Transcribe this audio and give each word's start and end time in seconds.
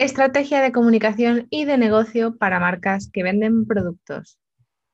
Estrategia 0.00 0.62
de 0.62 0.72
comunicación 0.72 1.46
y 1.50 1.66
de 1.66 1.76
negocio 1.76 2.34
para 2.38 2.58
marcas 2.58 3.10
que 3.12 3.22
venden 3.22 3.66
productos. 3.66 4.38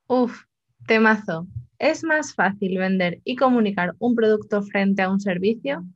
Uf, 0.08 0.46
temazo. 0.88 1.46
¿Es 1.79 2.02
más 2.02 2.34
fácil 2.34 2.76
vender 2.79 3.21
y 3.23 3.37
comunicar 3.37 3.95
un 4.00 4.17
producto 4.17 4.65
frente 4.65 5.03
a 5.03 5.08
un 5.08 5.21
servicio? 5.21 5.87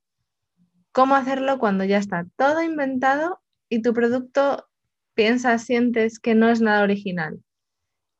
¿Cómo 0.92 1.16
hacerlo 1.16 1.58
cuando 1.58 1.82
ya 1.82 1.98
está 1.98 2.24
todo 2.36 2.62
inventado 2.62 3.40
y 3.68 3.82
tu 3.82 3.92
producto 3.94 4.68
piensas, 5.14 5.64
sientes 5.64 6.20
que 6.20 6.36
no 6.36 6.48
es 6.48 6.60
nada 6.60 6.84
original? 6.84 7.42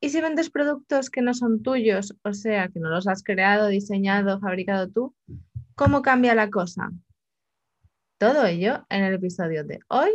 ¿Y 0.01 0.09
si 0.09 0.21
vendes 0.21 0.51
productos 0.51 1.09
que 1.09 1.23
no 1.23 1.35
son 1.35 1.63
tuyos, 1.63 2.17
o 2.25 2.35
sea, 2.35 2.67
que 2.67 2.81
no 2.81 2.89
los 2.89 3.07
has 3.07 3.23
creado, 3.23 3.69
diseñado, 3.69 4.41
fabricado 4.41 4.89
tú? 4.89 5.15
¿Cómo 5.77 6.03
cambia 6.03 6.35
la 6.35 6.51
cosa? 6.51 6.91
Todo 8.19 8.45
ello 8.45 8.85
en 8.89 9.05
el 9.05 9.15
episodio 9.15 9.63
de 9.63 9.79
hoy 9.87 10.11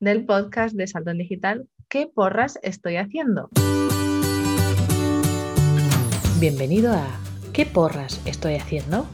del 0.00 0.24
podcast 0.24 0.74
de 0.74 0.86
Salto 0.86 1.10
en 1.10 1.18
Digital, 1.18 1.68
¿qué 1.88 2.06
porras 2.06 2.58
estoy 2.62 2.96
haciendo? 2.96 3.50
Bienvenido 6.40 6.94
a 6.94 7.06
¿Qué 7.52 7.66
porras 7.66 8.18
estoy 8.24 8.54
haciendo? 8.54 9.06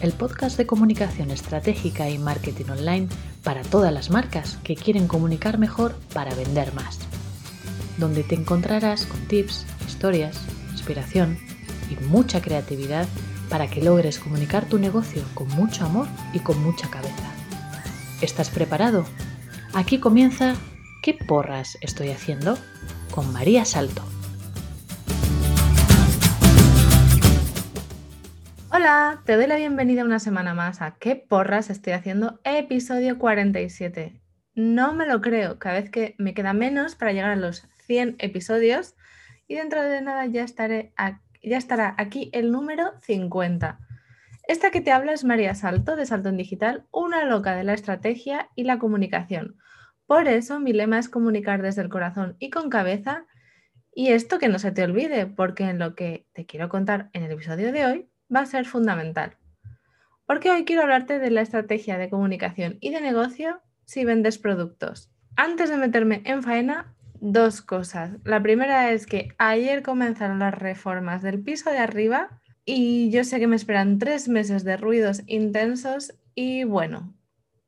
El 0.00 0.12
podcast 0.12 0.56
de 0.56 0.66
comunicación 0.66 1.30
estratégica 1.30 2.08
y 2.08 2.16
marketing 2.16 2.70
online 2.70 3.08
para 3.44 3.60
todas 3.60 3.92
las 3.92 4.08
marcas 4.08 4.56
que 4.64 4.74
quieren 4.74 5.06
comunicar 5.06 5.58
mejor 5.58 5.94
para 6.14 6.34
vender 6.34 6.72
más. 6.72 6.98
Donde 7.98 8.22
te 8.22 8.36
encontrarás 8.36 9.04
con 9.04 9.20
tips, 9.28 9.66
historias, 9.86 10.40
inspiración 10.70 11.36
y 11.90 12.02
mucha 12.06 12.40
creatividad 12.40 13.06
para 13.50 13.68
que 13.68 13.82
logres 13.82 14.18
comunicar 14.18 14.66
tu 14.66 14.78
negocio 14.78 15.22
con 15.34 15.48
mucho 15.48 15.84
amor 15.84 16.06
y 16.32 16.38
con 16.38 16.62
mucha 16.62 16.88
cabeza. 16.88 17.34
¿Estás 18.22 18.48
preparado? 18.48 19.04
Aquí 19.74 19.98
comienza 19.98 20.54
¿Qué 21.02 21.14
porras 21.14 21.78
estoy 21.80 22.10
haciendo? 22.10 22.58
con 23.10 23.32
María 23.32 23.64
Salto. 23.64 24.02
Hola, 28.70 29.22
te 29.24 29.36
doy 29.36 29.46
la 29.46 29.56
bienvenida 29.56 30.04
una 30.04 30.18
semana 30.18 30.54
más 30.54 30.82
a 30.82 30.96
¿Qué 30.98 31.16
porras 31.16 31.70
estoy 31.70 31.92
haciendo? 31.92 32.40
Episodio 32.44 33.18
47. 33.18 34.20
No 34.54 34.94
me 34.94 35.06
lo 35.06 35.20
creo, 35.20 35.58
cada 35.58 35.80
vez 35.80 35.90
que 35.90 36.14
me 36.18 36.34
queda 36.34 36.52
menos 36.52 36.94
para 36.94 37.12
llegar 37.12 37.30
a 37.30 37.36
los 37.36 37.66
100 37.86 38.16
episodios 38.18 38.94
y 39.46 39.54
dentro 39.54 39.82
de 39.82 40.00
nada 40.02 40.26
ya, 40.26 40.44
ya 40.46 41.56
estará 41.56 41.94
aquí 41.98 42.30
el 42.32 42.50
número 42.50 42.92
50. 43.02 43.85
Esta 44.46 44.70
que 44.70 44.80
te 44.80 44.92
habla 44.92 45.12
es 45.12 45.24
María 45.24 45.56
Salto 45.56 45.96
de 45.96 46.06
Salto 46.06 46.28
en 46.28 46.36
Digital, 46.36 46.86
una 46.92 47.24
loca 47.24 47.56
de 47.56 47.64
la 47.64 47.74
estrategia 47.74 48.48
y 48.54 48.62
la 48.62 48.78
comunicación. 48.78 49.56
Por 50.06 50.28
eso 50.28 50.60
mi 50.60 50.72
lema 50.72 51.00
es 51.00 51.08
comunicar 51.08 51.62
desde 51.62 51.82
el 51.82 51.88
corazón 51.88 52.36
y 52.38 52.50
con 52.50 52.70
cabeza. 52.70 53.26
Y 53.92 54.08
esto 54.10 54.38
que 54.38 54.48
no 54.48 54.60
se 54.60 54.70
te 54.70 54.84
olvide, 54.84 55.26
porque 55.26 55.64
en 55.64 55.80
lo 55.80 55.96
que 55.96 56.28
te 56.32 56.46
quiero 56.46 56.68
contar 56.68 57.10
en 57.12 57.24
el 57.24 57.32
episodio 57.32 57.72
de 57.72 57.86
hoy 57.86 58.08
va 58.32 58.40
a 58.40 58.46
ser 58.46 58.66
fundamental. 58.66 59.36
Porque 60.26 60.52
hoy 60.52 60.64
quiero 60.64 60.82
hablarte 60.82 61.18
de 61.18 61.30
la 61.30 61.40
estrategia 61.40 61.98
de 61.98 62.08
comunicación 62.08 62.78
y 62.80 62.90
de 62.90 63.00
negocio 63.00 63.60
si 63.84 64.04
vendes 64.04 64.38
productos. 64.38 65.10
Antes 65.34 65.70
de 65.70 65.76
meterme 65.76 66.22
en 66.24 66.44
faena, 66.44 66.94
dos 67.20 67.62
cosas. 67.62 68.12
La 68.22 68.40
primera 68.42 68.92
es 68.92 69.06
que 69.06 69.34
ayer 69.38 69.82
comenzaron 69.82 70.38
las 70.38 70.54
reformas 70.54 71.22
del 71.22 71.42
piso 71.42 71.70
de 71.70 71.78
arriba 71.78 72.40
y 72.68 73.10
yo 73.10 73.22
sé 73.22 73.38
que 73.38 73.46
me 73.46 73.54
esperan 73.54 74.00
tres 74.00 74.28
meses 74.28 74.64
de 74.64 74.76
ruidos 74.76 75.22
intensos 75.28 76.12
y 76.34 76.64
bueno, 76.64 77.14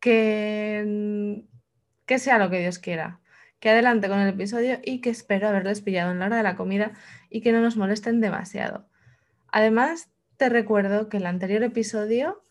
que, 0.00 1.44
que 2.04 2.18
sea 2.18 2.38
lo 2.38 2.50
que 2.50 2.58
Dios 2.58 2.80
quiera. 2.80 3.20
Que 3.60 3.70
adelante 3.70 4.08
con 4.08 4.18
el 4.18 4.28
episodio 4.28 4.80
y 4.84 5.00
que 5.00 5.10
espero 5.10 5.48
haberles 5.48 5.82
pillado 5.82 6.10
en 6.10 6.18
la 6.18 6.26
hora 6.26 6.36
de 6.38 6.42
la 6.42 6.56
comida 6.56 6.92
y 7.30 7.42
que 7.42 7.52
no 7.52 7.60
nos 7.60 7.76
molesten 7.76 8.20
demasiado. 8.20 8.88
Además, 9.52 10.10
te 10.36 10.48
recuerdo 10.48 11.08
que 11.08 11.18
el 11.18 11.26
anterior 11.26 11.62
episodio, 11.62 12.44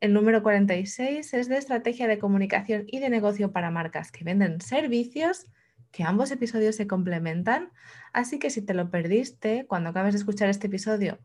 el 0.00 0.12
número 0.12 0.42
46, 0.42 1.34
es 1.34 1.48
de 1.48 1.56
estrategia 1.56 2.08
de 2.08 2.18
comunicación 2.18 2.84
y 2.88 2.98
de 2.98 3.10
negocio 3.10 3.52
para 3.52 3.70
marcas 3.70 4.10
que 4.10 4.24
venden 4.24 4.60
servicios, 4.60 5.46
que 5.92 6.02
ambos 6.02 6.32
episodios 6.32 6.74
se 6.74 6.88
complementan. 6.88 7.70
Así 8.12 8.40
que 8.40 8.50
si 8.50 8.60
te 8.60 8.74
lo 8.74 8.90
perdiste 8.90 9.66
cuando 9.68 9.90
acabes 9.90 10.14
de 10.14 10.18
escuchar 10.18 10.48
este 10.48 10.66
episodio 10.66 11.20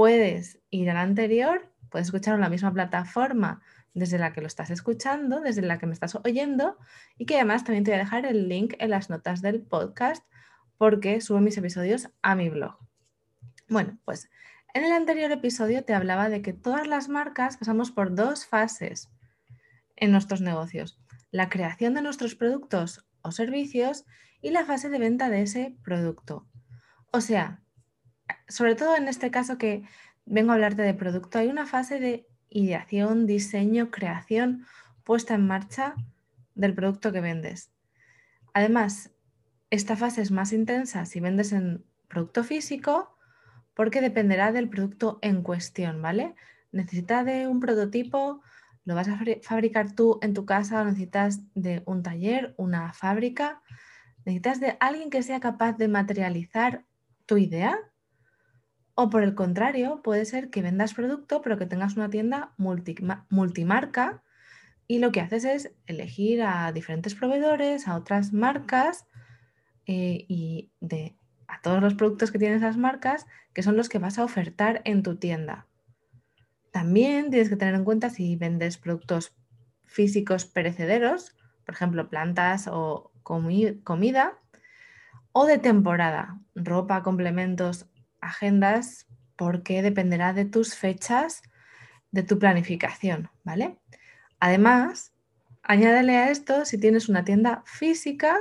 puedes 0.00 0.58
ir 0.70 0.88
al 0.88 0.96
anterior, 0.96 1.70
puedes 1.90 2.08
escuchar 2.08 2.34
en 2.34 2.40
la 2.40 2.48
misma 2.48 2.72
plataforma 2.72 3.60
desde 3.92 4.16
la 4.16 4.32
que 4.32 4.40
lo 4.40 4.46
estás 4.46 4.70
escuchando, 4.70 5.42
desde 5.42 5.60
la 5.60 5.78
que 5.78 5.84
me 5.84 5.92
estás 5.92 6.14
oyendo 6.24 6.78
y 7.18 7.26
que 7.26 7.34
además 7.34 7.64
también 7.64 7.84
te 7.84 7.90
voy 7.90 7.96
a 8.00 8.04
dejar 8.04 8.24
el 8.24 8.48
link 8.48 8.72
en 8.78 8.88
las 8.88 9.10
notas 9.10 9.42
del 9.42 9.60
podcast 9.60 10.24
porque 10.78 11.20
subo 11.20 11.40
mis 11.40 11.58
episodios 11.58 12.08
a 12.22 12.34
mi 12.34 12.48
blog. 12.48 12.78
Bueno, 13.68 13.98
pues 14.06 14.30
en 14.72 14.84
el 14.84 14.92
anterior 14.92 15.32
episodio 15.32 15.84
te 15.84 15.92
hablaba 15.92 16.30
de 16.30 16.40
que 16.40 16.54
todas 16.54 16.86
las 16.86 17.10
marcas 17.10 17.58
pasamos 17.58 17.90
por 17.90 18.14
dos 18.14 18.46
fases 18.46 19.10
en 19.96 20.12
nuestros 20.12 20.40
negocios. 20.40 20.98
La 21.30 21.50
creación 21.50 21.92
de 21.92 22.00
nuestros 22.00 22.36
productos 22.36 23.06
o 23.20 23.32
servicios 23.32 24.06
y 24.40 24.48
la 24.48 24.64
fase 24.64 24.88
de 24.88 24.98
venta 24.98 25.28
de 25.28 25.42
ese 25.42 25.76
producto. 25.84 26.48
O 27.12 27.20
sea, 27.20 27.60
sobre 28.48 28.74
todo 28.74 28.96
en 28.96 29.08
este 29.08 29.30
caso 29.30 29.58
que 29.58 29.82
vengo 30.26 30.52
a 30.52 30.54
hablarte 30.54 30.82
de 30.82 30.94
producto, 30.94 31.38
hay 31.38 31.48
una 31.48 31.66
fase 31.66 32.00
de 32.00 32.26
ideación, 32.50 33.26
diseño, 33.26 33.90
creación, 33.90 34.66
puesta 35.04 35.34
en 35.34 35.46
marcha 35.46 35.94
del 36.54 36.74
producto 36.74 37.12
que 37.12 37.20
vendes. 37.20 37.70
Además, 38.52 39.10
esta 39.70 39.96
fase 39.96 40.22
es 40.22 40.30
más 40.30 40.52
intensa 40.52 41.06
si 41.06 41.20
vendes 41.20 41.52
en 41.52 41.84
producto 42.08 42.44
físico 42.44 43.16
porque 43.74 44.00
dependerá 44.00 44.52
del 44.52 44.68
producto 44.68 45.18
en 45.22 45.42
cuestión, 45.42 46.02
¿vale? 46.02 46.34
Necesitas 46.72 47.24
de 47.24 47.46
un 47.46 47.60
prototipo, 47.60 48.42
lo 48.84 48.94
vas 48.94 49.08
a 49.08 49.18
fabricar 49.42 49.92
tú 49.92 50.18
en 50.22 50.34
tu 50.34 50.44
casa 50.44 50.82
o 50.82 50.84
necesitas 50.84 51.40
de 51.54 51.82
un 51.86 52.02
taller, 52.02 52.54
una 52.56 52.92
fábrica, 52.92 53.62
necesitas 54.24 54.60
de 54.60 54.76
alguien 54.80 55.10
que 55.10 55.22
sea 55.22 55.40
capaz 55.40 55.76
de 55.78 55.88
materializar 55.88 56.84
tu 57.26 57.36
idea 57.36 57.78
o 59.02 59.08
por 59.08 59.22
el 59.22 59.34
contrario, 59.34 60.02
puede 60.02 60.26
ser 60.26 60.50
que 60.50 60.60
vendas 60.60 60.92
producto, 60.92 61.40
pero 61.40 61.56
que 61.56 61.66
tengas 61.66 61.96
una 61.96 62.10
tienda 62.10 62.52
multimarca 62.58 64.22
y 64.86 64.98
lo 64.98 65.10
que 65.10 65.20
haces 65.20 65.44
es 65.44 65.72
elegir 65.86 66.42
a 66.42 66.70
diferentes 66.72 67.14
proveedores, 67.14 67.88
a 67.88 67.96
otras 67.96 68.32
marcas 68.34 69.06
eh, 69.86 70.26
y 70.28 70.70
de, 70.80 71.16
a 71.48 71.62
todos 71.62 71.80
los 71.80 71.94
productos 71.94 72.30
que 72.30 72.38
tienen 72.38 72.58
esas 72.58 72.76
marcas, 72.76 73.26
que 73.54 73.62
son 73.62 73.76
los 73.76 73.88
que 73.88 73.98
vas 73.98 74.18
a 74.18 74.24
ofertar 74.24 74.82
en 74.84 75.02
tu 75.02 75.16
tienda. 75.16 75.66
También 76.70 77.30
tienes 77.30 77.48
que 77.48 77.56
tener 77.56 77.74
en 77.74 77.84
cuenta 77.84 78.10
si 78.10 78.36
vendes 78.36 78.76
productos 78.76 79.32
físicos 79.86 80.44
perecederos, 80.44 81.36
por 81.64 81.74
ejemplo, 81.74 82.10
plantas 82.10 82.68
o 82.70 83.12
comida, 83.22 84.38
o 85.32 85.46
de 85.46 85.58
temporada, 85.58 86.38
ropa, 86.54 87.02
complementos 87.02 87.86
agendas 88.20 89.06
porque 89.36 89.82
dependerá 89.82 90.32
de 90.32 90.44
tus 90.44 90.74
fechas, 90.74 91.42
de 92.10 92.22
tu 92.22 92.38
planificación, 92.38 93.30
¿vale? 93.44 93.78
Además, 94.38 95.12
añádele 95.62 96.16
a 96.16 96.30
esto 96.30 96.64
si 96.64 96.78
tienes 96.78 97.08
una 97.08 97.24
tienda 97.24 97.62
física 97.66 98.36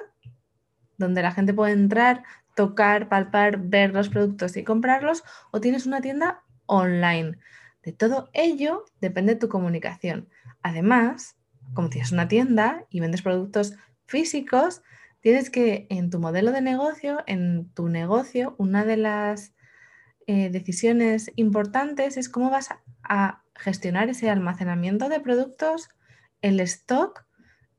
donde 0.97 1.21
la 1.21 1.31
gente 1.31 1.53
puede 1.53 1.71
entrar, 1.73 2.23
tocar, 2.55 3.07
palpar, 3.07 3.57
ver 3.57 3.93
los 3.93 4.09
productos 4.09 4.57
y 4.57 4.63
comprarlos, 4.63 5.23
o 5.51 5.61
tienes 5.61 5.85
una 5.85 6.01
tienda 6.01 6.43
online. 6.65 7.39
De 7.83 7.93
todo 7.93 8.29
ello 8.33 8.83
depende 8.99 9.35
tu 9.35 9.47
comunicación. 9.47 10.27
Además, 10.61 11.37
como 11.73 11.89
tienes 11.89 12.11
una 12.11 12.27
tienda 12.27 12.85
y 12.89 12.99
vendes 12.99 13.21
productos 13.21 13.75
físicos, 14.05 14.81
tienes 15.21 15.49
que 15.49 15.87
en 15.89 16.09
tu 16.09 16.19
modelo 16.19 16.51
de 16.51 16.61
negocio, 16.61 17.23
en 17.27 17.69
tu 17.73 17.87
negocio, 17.87 18.55
una 18.57 18.83
de 18.83 18.97
las 18.97 19.53
eh, 20.31 20.51
decisiones 20.51 21.31
importantes 21.37 22.15
es 22.15 22.29
cómo 22.29 22.51
vas 22.51 22.69
a, 23.01 23.41
gestionar 23.55 24.09
ese 24.09 24.29
almacenamiento 24.29 25.09
de 25.09 25.19
productos, 25.19 25.89
el 26.43 26.59
stock 26.59 27.25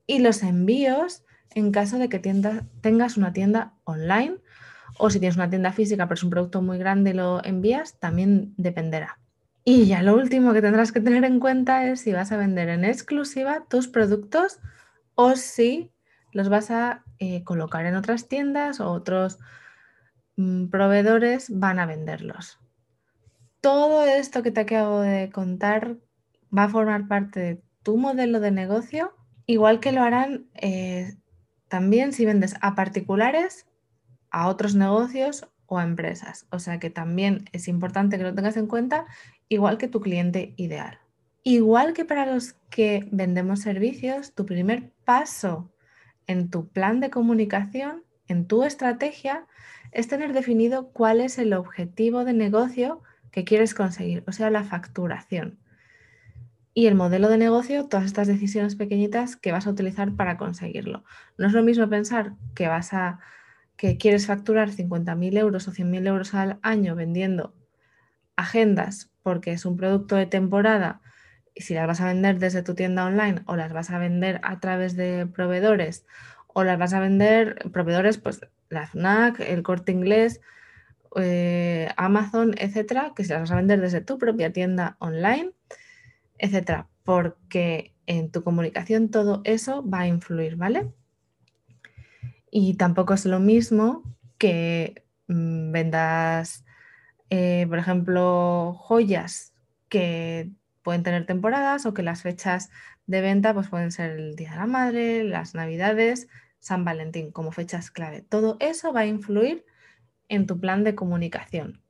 y 0.04 0.18
los 0.18 0.42
envíos 0.42 1.22
en 1.50 1.70
caso 1.70 1.96
de 1.96 2.08
que 2.08 2.18
tengas 2.18 3.16
una 3.16 3.32
tienda 3.32 3.74
online 3.84 4.38
o 4.98 5.10
si 5.10 5.20
tienes 5.20 5.36
una 5.36 5.48
tienda 5.48 5.72
física 5.72 6.06
pero 6.06 6.16
es 6.16 6.24
un 6.24 6.30
producto 6.30 6.60
muy 6.60 6.76
grande 6.76 7.10
y 7.10 7.12
lo 7.12 7.40
envías, 7.44 8.00
también 8.00 8.52
dependerá. 8.56 9.20
Y 9.62 9.86
ya 9.86 10.02
lo 10.02 10.16
último 10.16 10.52
que 10.52 10.60
tendrás 10.60 10.90
que 10.90 11.00
tener 11.00 11.22
en 11.22 11.38
cuenta 11.38 11.86
es 11.86 12.00
si 12.00 12.12
vas 12.12 12.32
a 12.32 12.36
vender 12.36 12.68
en 12.68 12.84
exclusiva 12.84 13.64
tus 13.68 13.86
productos 13.86 14.58
o 15.14 15.36
si 15.36 15.92
los 16.32 16.48
vas 16.48 16.72
a 16.72 17.04
eh, 17.20 17.44
colocar 17.44 17.86
en 17.86 17.94
otras 17.94 18.26
tiendas 18.26 18.80
o 18.80 18.90
otros 18.90 19.38
proveedores 20.70 21.46
van 21.50 21.78
a 21.78 21.86
venderlos. 21.86 22.58
Todo 23.60 24.04
esto 24.04 24.42
que 24.42 24.50
te 24.50 24.60
acabo 24.60 25.00
de 25.00 25.30
contar 25.30 25.96
va 26.56 26.64
a 26.64 26.68
formar 26.68 27.08
parte 27.08 27.40
de 27.40 27.62
tu 27.82 27.96
modelo 27.96 28.40
de 28.40 28.50
negocio, 28.50 29.14
igual 29.46 29.80
que 29.80 29.92
lo 29.92 30.02
harán 30.02 30.46
eh, 30.54 31.14
también 31.68 32.12
si 32.12 32.26
vendes 32.26 32.54
a 32.60 32.74
particulares, 32.74 33.66
a 34.30 34.48
otros 34.48 34.74
negocios 34.74 35.48
o 35.66 35.78
a 35.78 35.84
empresas. 35.84 36.46
O 36.50 36.58
sea 36.58 36.78
que 36.78 36.90
también 36.90 37.44
es 37.52 37.68
importante 37.68 38.18
que 38.18 38.24
lo 38.24 38.34
tengas 38.34 38.56
en 38.56 38.66
cuenta, 38.66 39.06
igual 39.48 39.78
que 39.78 39.88
tu 39.88 40.00
cliente 40.00 40.54
ideal. 40.56 40.98
Igual 41.42 41.94
que 41.94 42.04
para 42.04 42.26
los 42.26 42.54
que 42.70 43.08
vendemos 43.10 43.60
servicios, 43.60 44.34
tu 44.34 44.44
primer 44.44 44.92
paso 45.04 45.72
en 46.26 46.50
tu 46.50 46.68
plan 46.68 47.00
de 47.00 47.10
comunicación, 47.10 48.04
en 48.30 48.46
tu 48.46 48.64
estrategia, 48.64 49.46
es 49.92 50.08
tener 50.08 50.32
definido 50.32 50.90
cuál 50.92 51.20
es 51.20 51.38
el 51.38 51.52
objetivo 51.52 52.24
de 52.24 52.32
negocio 52.32 53.02
que 53.30 53.44
quieres 53.44 53.74
conseguir, 53.74 54.24
o 54.26 54.32
sea, 54.32 54.50
la 54.50 54.64
facturación. 54.64 55.58
Y 56.72 56.86
el 56.86 56.94
modelo 56.94 57.28
de 57.28 57.38
negocio, 57.38 57.86
todas 57.86 58.06
estas 58.06 58.28
decisiones 58.28 58.76
pequeñitas 58.76 59.36
que 59.36 59.52
vas 59.52 59.66
a 59.66 59.70
utilizar 59.70 60.14
para 60.14 60.36
conseguirlo. 60.36 61.04
No 61.36 61.46
es 61.46 61.52
lo 61.52 61.62
mismo 61.62 61.88
pensar 61.88 62.34
que 62.54 62.68
vas 62.68 62.92
a 62.92 63.18
que 63.76 63.96
quieres 63.96 64.26
facturar 64.26 64.70
50.000 64.70 65.38
euros 65.38 65.66
o 65.66 65.72
100.000 65.72 66.06
euros 66.06 66.34
al 66.34 66.58
año 66.62 66.94
vendiendo 66.94 67.54
agendas 68.36 69.10
porque 69.22 69.52
es 69.52 69.64
un 69.64 69.76
producto 69.76 70.16
de 70.16 70.26
temporada 70.26 71.00
y 71.54 71.62
si 71.62 71.74
las 71.74 71.86
vas 71.86 72.00
a 72.00 72.06
vender 72.06 72.38
desde 72.38 72.62
tu 72.62 72.74
tienda 72.74 73.06
online 73.06 73.42
o 73.46 73.56
las 73.56 73.72
vas 73.72 73.90
a 73.90 73.98
vender 73.98 74.40
a 74.42 74.60
través 74.60 74.96
de 74.96 75.26
proveedores 75.26 76.06
o 76.54 76.64
las 76.64 76.78
vas 76.78 76.92
a 76.92 77.00
vender 77.00 77.70
proveedores, 77.72 78.18
pues 78.18 78.40
la 78.68 78.86
FNAC, 78.86 79.40
el 79.40 79.62
corte 79.62 79.92
inglés, 79.92 80.40
eh, 81.16 81.88
Amazon, 81.96 82.54
etcétera, 82.58 83.12
que 83.14 83.24
si 83.24 83.30
las 83.30 83.40
vas 83.40 83.50
a 83.50 83.56
vender 83.56 83.80
desde 83.80 84.00
tu 84.00 84.18
propia 84.18 84.52
tienda 84.52 84.96
online, 85.00 85.52
etcétera, 86.38 86.88
porque 87.04 87.94
en 88.06 88.30
tu 88.30 88.42
comunicación 88.42 89.10
todo 89.10 89.42
eso 89.44 89.88
va 89.88 90.00
a 90.00 90.06
influir, 90.06 90.56
¿vale? 90.56 90.92
Y 92.50 92.74
tampoco 92.74 93.14
es 93.14 93.26
lo 93.26 93.40
mismo 93.40 94.02
que 94.38 95.04
mm, 95.28 95.72
vendas, 95.72 96.64
eh, 97.30 97.66
por 97.68 97.78
ejemplo, 97.78 98.74
joyas 98.78 99.52
que 99.88 100.50
pueden 100.82 101.02
tener 101.02 101.26
temporadas 101.26 101.86
o 101.86 101.94
que 101.94 102.02
las 102.02 102.22
fechas 102.22 102.70
de 103.10 103.20
venta 103.20 103.52
pues 103.52 103.68
pueden 103.68 103.90
ser 103.90 104.12
el 104.12 104.36
Día 104.36 104.50
de 104.52 104.56
la 104.56 104.66
Madre, 104.66 105.24
las 105.24 105.54
Navidades, 105.56 106.28
San 106.60 106.84
Valentín 106.84 107.32
como 107.32 107.50
fechas 107.50 107.90
clave. 107.90 108.22
Todo 108.22 108.56
eso 108.60 108.92
va 108.92 109.00
a 109.00 109.06
influir 109.06 109.66
en 110.28 110.46
tu 110.46 110.60
plan 110.60 110.84
de 110.84 110.94
comunicación. 110.94 111.82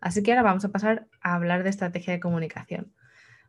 Así 0.00 0.22
que 0.22 0.30
ahora 0.30 0.44
vamos 0.44 0.64
a 0.64 0.68
pasar 0.68 1.08
a 1.20 1.34
hablar 1.34 1.64
de 1.64 1.70
estrategia 1.70 2.12
de 2.12 2.20
comunicación, 2.20 2.92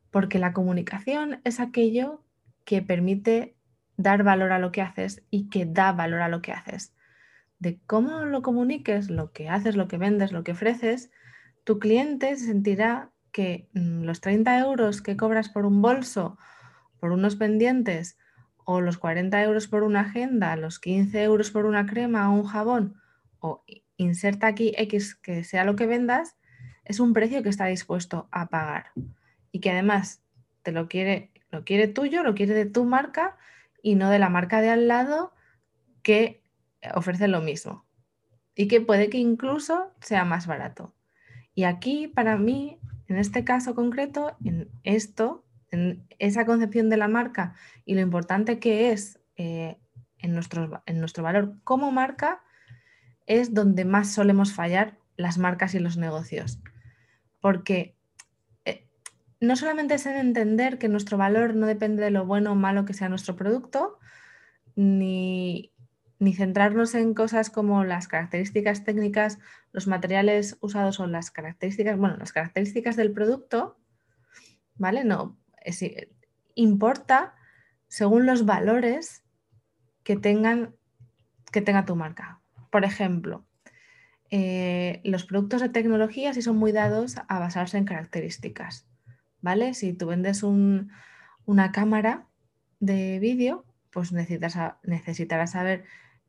porque 0.09 0.39
la 0.39 0.53
comunicación 0.53 1.39
es 1.43 1.59
aquello 1.59 2.23
que 2.65 2.81
permite 2.81 3.55
dar 3.95 4.23
valor 4.23 4.51
a 4.51 4.57
lo 4.57 4.71
que 4.71 4.81
haces 4.81 5.21
y 5.29 5.49
que 5.49 5.67
da 5.67 5.91
valor 5.91 6.21
a 6.21 6.29
lo 6.29 6.41
que 6.41 6.51
haces. 6.51 6.95
De 7.59 7.79
cómo 7.85 8.25
lo 8.25 8.41
comuniques, 8.41 9.11
lo 9.11 9.31
que 9.33 9.49
haces, 9.49 9.75
lo 9.75 9.87
que 9.87 9.99
vendes, 9.99 10.31
lo 10.31 10.43
que 10.43 10.53
ofreces, 10.53 11.11
tu 11.63 11.77
cliente 11.77 12.35
se 12.37 12.45
sentirá 12.45 13.11
que 13.31 13.69
mm, 13.73 14.01
los 14.01 14.19
30 14.19 14.57
euros 14.57 15.03
que 15.03 15.15
cobras 15.15 15.49
por 15.49 15.67
un 15.67 15.83
bolso, 15.83 16.39
por 16.99 17.11
unos 17.11 17.35
pendientes, 17.35 18.17
o 18.65 18.81
los 18.81 18.97
40 18.97 19.41
euros 19.43 19.67
por 19.67 19.83
una 19.83 20.01
agenda, 20.01 20.55
los 20.55 20.79
15 20.79 21.23
euros 21.23 21.51
por 21.51 21.65
una 21.65 21.85
crema 21.85 22.29
o 22.29 22.35
un 22.35 22.45
jabón, 22.45 23.01
o 23.39 23.63
inserta 23.97 24.47
aquí 24.47 24.73
X 24.77 25.15
que 25.15 25.43
sea 25.43 25.63
lo 25.63 25.75
que 25.75 25.87
vendas, 25.87 26.37
es 26.85 26.99
un 26.99 27.13
precio 27.13 27.41
que 27.43 27.49
está 27.49 27.65
dispuesto 27.65 28.27
a 28.31 28.49
pagar 28.49 28.91
y 29.51 29.59
que 29.59 29.71
además 29.71 30.21
te 30.63 30.71
lo 30.71 30.87
quiere, 30.87 31.31
lo 31.51 31.63
quiere 31.65 31.87
tuyo, 31.87 32.23
lo 32.23 32.35
quiere 32.35 32.53
de 32.53 32.65
tu 32.65 32.85
marca 32.85 33.37
y 33.81 33.95
no 33.95 34.09
de 34.09 34.19
la 34.19 34.29
marca 34.29 34.61
de 34.61 34.69
al 34.69 34.87
lado 34.87 35.33
que 36.03 36.43
ofrece 36.93 37.27
lo 37.27 37.41
mismo 37.41 37.85
y 38.55 38.67
que 38.67 38.81
puede 38.81 39.09
que 39.09 39.17
incluso 39.17 39.91
sea 40.01 40.25
más 40.25 40.47
barato. 40.47 40.93
Y 41.55 41.63
aquí 41.63 42.07
para 42.07 42.37
mí 42.37 42.79
en 43.09 43.17
este 43.17 43.43
caso 43.43 43.73
concreto, 43.73 44.37
en 44.45 44.69
esto, 44.83 45.43
en 45.71 46.07
esa 46.19 46.45
concepción 46.45 46.89
de 46.89 46.97
la 46.97 47.07
marca 47.07 47.53
y 47.85 47.95
lo 47.95 48.01
importante 48.01 48.59
que 48.59 48.91
es 48.91 49.19
eh, 49.35 49.77
en, 50.17 50.33
nuestro, 50.33 50.83
en 50.85 50.99
nuestro 50.99 51.23
valor 51.23 51.55
como 51.63 51.91
marca, 51.91 52.41
es 53.25 53.53
donde 53.53 53.85
más 53.85 54.11
solemos 54.11 54.53
fallar 54.53 54.97
las 55.15 55.37
marcas 55.37 55.75
y 55.75 55.79
los 55.79 55.97
negocios. 55.97 56.59
Porque 57.39 57.95
eh, 58.65 58.87
no 59.39 59.55
solamente 59.55 59.95
es 59.95 60.05
en 60.05 60.17
entender 60.17 60.77
que 60.77 60.89
nuestro 60.89 61.17
valor 61.17 61.55
no 61.55 61.67
depende 61.67 62.03
de 62.03 62.11
lo 62.11 62.25
bueno 62.25 62.53
o 62.53 62.55
malo 62.55 62.85
que 62.85 62.93
sea 62.93 63.09
nuestro 63.09 63.35
producto, 63.35 63.99
ni, 64.75 65.73
ni 66.19 66.33
centrarnos 66.33 66.95
en 66.95 67.13
cosas 67.13 67.49
como 67.49 67.83
las 67.85 68.07
características 68.07 68.83
técnicas, 68.83 69.39
los 69.71 69.87
materiales 69.87 70.57
usados 70.59 70.99
o 70.99 71.07
las 71.07 71.31
características, 71.31 71.97
bueno, 71.97 72.17
las 72.17 72.33
características 72.33 72.95
del 72.95 73.11
producto, 73.13 73.77
¿vale? 74.75 75.05
No, 75.05 75.37
importa 76.55 77.35
según 77.87 78.25
los 78.25 78.45
valores 78.45 79.23
que 80.03 80.15
tengan 80.15 80.75
que 81.51 81.61
tenga 81.61 81.85
tu 81.85 81.95
marca. 81.95 82.41
Por 82.71 82.85
ejemplo, 82.85 83.45
eh, 84.29 85.01
los 85.03 85.25
productos 85.25 85.61
de 85.61 85.69
tecnología 85.69 86.33
sí 86.33 86.41
son 86.41 86.57
muy 86.57 86.71
dados 86.71 87.15
a 87.27 87.39
basarse 87.39 87.77
en 87.77 87.85
características, 87.85 88.87
¿vale? 89.41 89.73
Si 89.73 89.93
tú 89.93 90.07
vendes 90.07 90.43
una 90.43 91.71
cámara 91.71 92.27
de 92.79 93.19
vídeo, 93.19 93.65
pues 93.89 94.11
necesitas, 94.11 94.57
necesitarás 94.83 95.51
saber 95.51 95.83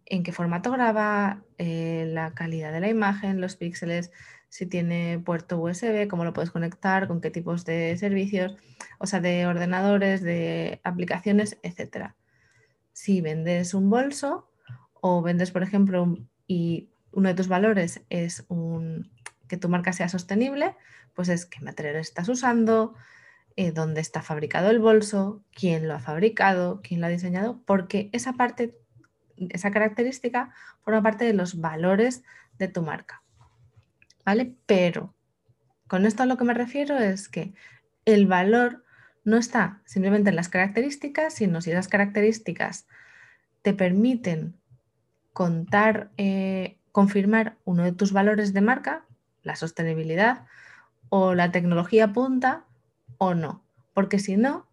en 0.06 0.22
qué 0.22 0.32
formato 0.32 0.72
graba, 0.72 1.44
eh, 1.58 2.08
la 2.08 2.32
calidad 2.32 2.72
de 2.72 2.80
la 2.80 2.88
imagen, 2.88 3.40
los 3.40 3.56
píxeles, 3.56 4.10
si 4.50 4.66
tiene 4.66 5.18
puerto 5.24 5.58
USB, 5.58 6.06
cómo 6.08 6.24
lo 6.24 6.34
puedes 6.34 6.50
conectar, 6.50 7.08
con 7.08 7.22
qué 7.22 7.30
tipos 7.30 7.64
de 7.64 7.96
servicios, 7.96 8.54
o 8.98 9.06
sea, 9.06 9.20
de 9.20 9.46
ordenadores, 9.46 10.20
de 10.20 10.80
aplicaciones, 10.84 11.58
etc. 11.62 12.12
Si 12.92 13.22
vendes 13.22 13.72
un 13.72 13.88
bolso 13.88 14.50
o 14.92 15.22
vendes, 15.22 15.50
por 15.50 15.62
ejemplo, 15.62 16.18
y 16.46 16.90
uno 17.12 17.28
de 17.30 17.34
tus 17.34 17.48
valores 17.48 18.02
es 18.10 18.44
que 19.48 19.56
tu 19.56 19.68
marca 19.70 19.94
sea 19.94 20.10
sostenible, 20.10 20.76
pues 21.14 21.30
es 21.30 21.46
qué 21.46 21.60
material 21.60 21.96
estás 21.96 22.28
usando, 22.28 22.94
eh, 23.56 23.72
dónde 23.72 24.02
está 24.02 24.20
fabricado 24.20 24.70
el 24.70 24.80
bolso, 24.80 25.42
quién 25.52 25.88
lo 25.88 25.94
ha 25.94 26.00
fabricado, 26.00 26.82
quién 26.82 27.00
lo 27.00 27.06
ha 27.06 27.10
diseñado, 27.10 27.62
porque 27.64 28.10
esa 28.12 28.34
parte 28.34 28.76
esa 29.48 29.70
característica 29.70 30.52
forma 30.82 31.02
parte 31.02 31.24
de 31.24 31.32
los 31.32 31.60
valores 31.60 32.22
de 32.58 32.68
tu 32.68 32.82
marca. 32.82 33.22
¿Vale? 34.24 34.54
Pero 34.66 35.14
con 35.88 36.06
esto 36.06 36.22
a 36.22 36.26
lo 36.26 36.36
que 36.36 36.44
me 36.44 36.54
refiero 36.54 36.98
es 36.98 37.28
que 37.28 37.52
el 38.04 38.26
valor 38.26 38.84
no 39.24 39.36
está 39.36 39.82
simplemente 39.84 40.30
en 40.30 40.36
las 40.36 40.48
características, 40.48 41.34
sino 41.34 41.60
si 41.60 41.70
esas 41.70 41.88
características 41.88 42.86
te 43.62 43.74
permiten 43.74 44.54
contar, 45.32 46.10
eh, 46.16 46.78
confirmar 46.92 47.56
uno 47.64 47.84
de 47.84 47.92
tus 47.92 48.12
valores 48.12 48.52
de 48.52 48.60
marca, 48.60 49.04
la 49.42 49.56
sostenibilidad 49.56 50.46
o 51.08 51.34
la 51.34 51.52
tecnología 51.52 52.12
punta 52.12 52.64
o 53.18 53.34
no. 53.34 53.62
Porque 53.94 54.18
si 54.18 54.36
no, 54.36 54.66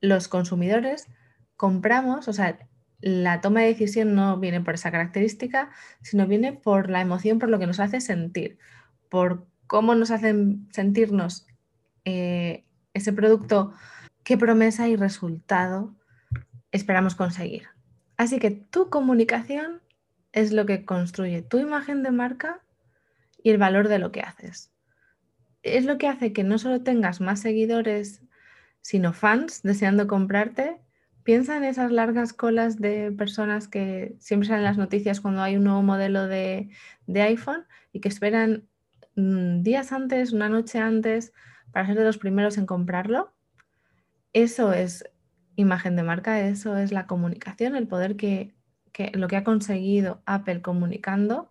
los 0.00 0.28
consumidores 0.28 1.08
compramos, 1.56 2.28
o 2.28 2.32
sea, 2.32 2.58
la 3.04 3.42
toma 3.42 3.60
de 3.60 3.66
decisión 3.66 4.14
no 4.14 4.38
viene 4.38 4.62
por 4.62 4.76
esa 4.76 4.90
característica, 4.90 5.70
sino 6.00 6.26
viene 6.26 6.54
por 6.54 6.88
la 6.88 7.02
emoción, 7.02 7.38
por 7.38 7.50
lo 7.50 7.58
que 7.58 7.66
nos 7.66 7.78
hace 7.78 8.00
sentir, 8.00 8.56
por 9.10 9.46
cómo 9.66 9.94
nos 9.94 10.10
hacen 10.10 10.66
sentirnos 10.72 11.46
eh, 12.06 12.64
ese 12.94 13.12
producto, 13.12 13.74
qué 14.22 14.38
promesa 14.38 14.88
y 14.88 14.96
resultado 14.96 15.94
esperamos 16.72 17.14
conseguir. 17.14 17.68
Así 18.16 18.38
que 18.38 18.50
tu 18.50 18.88
comunicación 18.88 19.82
es 20.32 20.52
lo 20.54 20.64
que 20.64 20.86
construye 20.86 21.42
tu 21.42 21.58
imagen 21.58 22.02
de 22.02 22.10
marca 22.10 22.62
y 23.42 23.50
el 23.50 23.58
valor 23.58 23.88
de 23.88 23.98
lo 23.98 24.12
que 24.12 24.22
haces. 24.22 24.72
Es 25.62 25.84
lo 25.84 25.98
que 25.98 26.08
hace 26.08 26.32
que 26.32 26.42
no 26.42 26.56
solo 26.56 26.80
tengas 26.80 27.20
más 27.20 27.40
seguidores, 27.40 28.22
sino 28.80 29.12
fans 29.12 29.62
deseando 29.62 30.06
comprarte 30.06 30.80
Piensa 31.24 31.56
en 31.56 31.64
esas 31.64 31.90
largas 31.90 32.34
colas 32.34 32.78
de 32.78 33.10
personas 33.10 33.66
que 33.66 34.14
siempre 34.20 34.46
salen 34.46 34.60
en 34.60 34.66
las 34.66 34.76
noticias 34.76 35.22
cuando 35.22 35.40
hay 35.40 35.56
un 35.56 35.64
nuevo 35.64 35.82
modelo 35.82 36.28
de, 36.28 36.68
iPhone 37.14 37.64
y 37.94 38.00
que 38.00 38.08
esperan 38.08 38.68
mm, 39.16 39.62
días 39.62 39.92
antes, 39.92 40.34
una 40.34 40.50
noche 40.50 40.78
antes, 40.78 41.32
para 41.72 41.86
ser 41.86 41.96
de 41.96 42.04
los 42.04 42.18
primeros 42.18 42.58
en 42.58 42.66
comprarlo. 42.66 43.32
Eso 44.34 44.74
es 44.74 45.10
imagen 45.56 45.96
de 45.96 46.02
marca, 46.02 46.40
eso 46.40 46.76
es 46.76 46.92
la 46.92 47.06
comunicación, 47.06 47.74
el 47.74 47.88
poder 47.88 48.16
que, 48.16 48.54
lo 49.14 49.26
que 49.26 49.36
ha 49.36 49.44
conseguido 49.44 50.22
Apple 50.26 50.60
comunicando, 50.60 51.50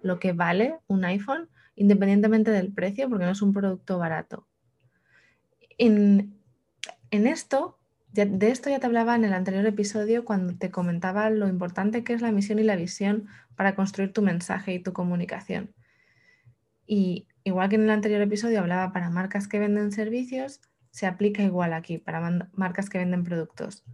lo 0.00 0.20
que 0.20 0.32
vale 0.32 0.78
un 0.86 1.04
iPhone, 1.04 1.48
independientemente 1.74 2.52
del 2.52 2.72
precio, 2.72 3.08
porque 3.08 3.24
no 3.24 3.32
es 3.32 3.42
un 3.42 3.52
producto 3.52 3.98
barato. 3.98 4.46
En 5.76 6.36
esto 7.10 7.77
de 8.26 8.50
esto 8.50 8.70
ya 8.70 8.80
te 8.80 8.86
hablaba 8.86 9.14
en 9.14 9.24
el 9.24 9.32
anterior 9.32 9.66
episodio 9.66 10.24
cuando 10.24 10.56
te 10.56 10.70
comentaba 10.70 11.30
lo 11.30 11.48
importante 11.48 12.04
que 12.04 12.12
es 12.12 12.22
la 12.22 12.32
misión 12.32 12.58
y 12.58 12.62
la 12.62 12.76
visión 12.76 13.28
para 13.56 13.74
construir 13.74 14.12
tu 14.12 14.22
mensaje 14.22 14.74
y 14.74 14.78
tu 14.78 14.92
comunicación. 14.92 15.74
Y 16.86 17.28
igual 17.44 17.68
que 17.68 17.76
en 17.76 17.82
el 17.82 17.90
anterior 17.90 18.20
episodio 18.22 18.60
hablaba 18.60 18.92
para 18.92 19.10
marcas 19.10 19.48
que 19.48 19.58
venden 19.58 19.92
servicios, 19.92 20.60
se 20.90 21.06
aplica 21.06 21.42
igual 21.42 21.72
aquí 21.72 21.98
para 21.98 22.48
marcas 22.52 22.88
que 22.88 22.98
venden 22.98 23.24
productos. 23.24 23.84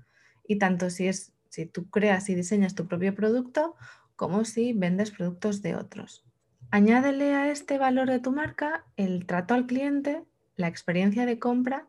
Y 0.46 0.58
tanto 0.58 0.90
si 0.90 1.08
es 1.08 1.34
si 1.54 1.66
tú 1.66 1.88
creas 1.88 2.28
y 2.30 2.34
diseñas 2.34 2.74
tu 2.74 2.88
propio 2.88 3.14
producto 3.14 3.76
como 4.16 4.44
si 4.44 4.72
vendes 4.72 5.12
productos 5.12 5.62
de 5.62 5.76
otros. 5.76 6.24
Añádele 6.72 7.34
a 7.34 7.50
este 7.50 7.78
valor 7.78 8.10
de 8.10 8.18
tu 8.18 8.32
marca 8.32 8.84
el 8.96 9.24
trato 9.26 9.54
al 9.54 9.66
cliente, 9.66 10.24
la 10.56 10.66
experiencia 10.66 11.26
de 11.26 11.38
compra, 11.38 11.86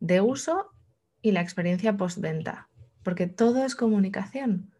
de 0.00 0.20
uso 0.20 0.70
y 1.22 1.32
la 1.32 1.40
experiencia 1.40 1.96
postventa, 1.96 2.68
porque 3.02 3.26
todo 3.26 3.64
es 3.64 3.74
comunicación. 3.74 4.70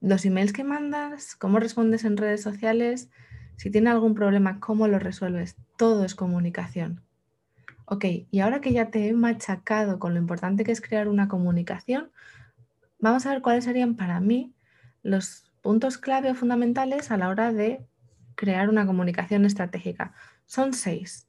Los 0.00 0.24
emails 0.24 0.52
que 0.52 0.64
mandas, 0.64 1.34
cómo 1.36 1.58
respondes 1.60 2.04
en 2.04 2.16
redes 2.16 2.42
sociales, 2.42 3.10
si 3.56 3.70
tiene 3.70 3.90
algún 3.90 4.14
problema, 4.14 4.60
cómo 4.60 4.88
lo 4.88 4.98
resuelves, 4.98 5.56
todo 5.76 6.04
es 6.04 6.14
comunicación. 6.14 7.02
Ok, 7.86 8.04
y 8.30 8.40
ahora 8.40 8.60
que 8.60 8.72
ya 8.72 8.90
te 8.90 9.08
he 9.08 9.12
machacado 9.12 9.98
con 9.98 10.14
lo 10.14 10.20
importante 10.20 10.64
que 10.64 10.72
es 10.72 10.80
crear 10.80 11.08
una 11.08 11.28
comunicación, 11.28 12.10
vamos 12.98 13.26
a 13.26 13.30
ver 13.30 13.42
cuáles 13.42 13.64
serían 13.64 13.94
para 13.94 14.20
mí 14.20 14.54
los 15.02 15.50
puntos 15.62 15.98
clave 15.98 16.30
o 16.30 16.34
fundamentales 16.34 17.10
a 17.10 17.16
la 17.16 17.28
hora 17.28 17.52
de 17.52 17.86
crear 18.34 18.68
una 18.68 18.86
comunicación 18.86 19.44
estratégica. 19.44 20.14
Son 20.46 20.72
seis. 20.72 21.28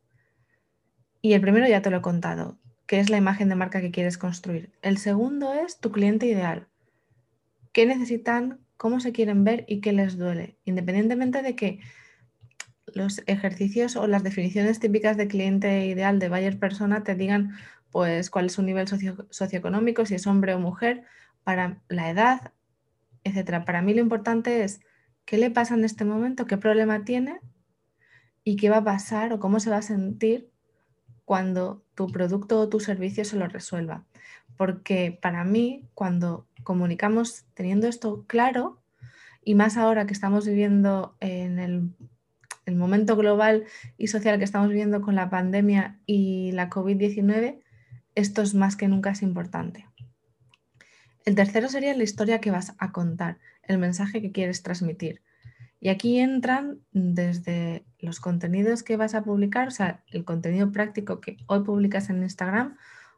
Y 1.21 1.33
el 1.33 1.41
primero 1.41 1.67
ya 1.67 1.81
te 1.81 1.89
lo 1.89 1.97
he 1.97 2.01
contado, 2.01 2.57
que 2.87 2.99
es 2.99 3.09
la 3.09 3.17
imagen 3.17 3.49
de 3.49 3.55
marca 3.55 3.81
que 3.81 3.91
quieres 3.91 4.17
construir. 4.17 4.71
El 4.81 4.97
segundo 4.97 5.53
es 5.53 5.79
tu 5.79 5.91
cliente 5.91 6.25
ideal. 6.27 6.67
¿Qué 7.71 7.85
necesitan? 7.85 8.59
¿Cómo 8.77 8.99
se 8.99 9.11
quieren 9.11 9.43
ver 9.43 9.65
y 9.67 9.81
qué 9.81 9.93
les 9.93 10.17
duele? 10.17 10.57
Independientemente 10.65 11.41
de 11.41 11.55
que 11.55 11.79
los 12.87 13.21
ejercicios 13.25 13.95
o 13.95 14.07
las 14.07 14.23
definiciones 14.23 14.79
típicas 14.79 15.17
de 15.17 15.27
cliente 15.27 15.85
ideal 15.87 16.19
de 16.19 16.29
buyer 16.29 16.59
persona 16.59 17.03
te 17.03 17.15
digan 17.15 17.55
pues 17.91 18.29
cuál 18.29 18.47
es 18.47 18.53
su 18.53 18.61
nivel 18.61 18.87
socioeconómico, 18.87 20.05
si 20.05 20.15
es 20.15 20.27
hombre 20.27 20.53
o 20.53 20.59
mujer, 20.59 21.03
para 21.43 21.81
la 21.87 22.09
edad, 22.09 22.51
etcétera. 23.23 23.63
Para 23.65 23.81
mí 23.81 23.93
lo 23.93 24.01
importante 24.01 24.63
es 24.63 24.81
qué 25.23 25.37
le 25.37 25.49
pasa 25.49 25.75
en 25.75 25.85
este 25.85 26.05
momento, 26.05 26.45
qué 26.45 26.57
problema 26.57 27.05
tiene 27.05 27.39
y 28.43 28.57
qué 28.57 28.69
va 28.69 28.77
a 28.77 28.83
pasar 28.83 29.33
o 29.33 29.39
cómo 29.39 29.59
se 29.59 29.69
va 29.69 29.77
a 29.77 29.81
sentir 29.81 30.51
cuando 31.25 31.83
tu 31.95 32.07
producto 32.07 32.59
o 32.59 32.69
tu 32.69 32.79
servicio 32.79 33.25
se 33.25 33.35
lo 33.35 33.47
resuelva. 33.47 34.05
Porque 34.57 35.17
para 35.21 35.43
mí, 35.43 35.83
cuando 35.93 36.47
comunicamos 36.63 37.45
teniendo 37.53 37.87
esto 37.87 38.23
claro, 38.27 38.79
y 39.43 39.55
más 39.55 39.77
ahora 39.77 40.07
que 40.07 40.13
estamos 40.13 40.45
viviendo 40.45 41.15
en 41.19 41.59
el, 41.59 41.91
momento 42.75 43.15
global 43.15 43.65
y 43.95 44.07
social 44.07 44.39
que 44.39 44.43
estamos 44.43 44.69
viviendo 44.69 44.99
con 45.01 45.13
la 45.13 45.29
pandemia 45.29 45.99
y 46.07 46.51
la 46.53 46.67
COVID-19, 46.67 47.59
esto 48.15 48.41
es 48.41 48.55
más 48.55 48.75
que 48.75 48.87
nunca 48.87 49.11
es 49.11 49.21
importante. 49.21 49.85
El 51.25 51.35
tercero 51.35 51.69
sería 51.69 51.95
la 51.95 52.03
historia 52.03 52.41
que 52.41 52.49
vas 52.49 52.73
a 52.79 52.91
contar, 52.91 53.37
el 53.61 53.77
mensaje 53.77 54.19
que 54.19 54.31
quieres 54.31 54.63
transmitir. 54.63 55.21
Y 55.79 55.89
aquí 55.89 56.19
entran 56.19 56.79
desde 56.91 57.85
los 57.99 58.19
contenidos 58.19 58.83
que 58.83 58.97
vas 58.97 59.13
a 59.13 59.23
publicar, 59.23 59.67
o 59.67 59.71
sea, 59.71 60.03
el 60.07 60.25
contenido 60.25 60.71
práctico 60.71 61.21
que 61.21 61.37
hoy 61.47 61.63
publicas 61.63 62.09
en 62.09 62.23
Instagram 62.23 62.77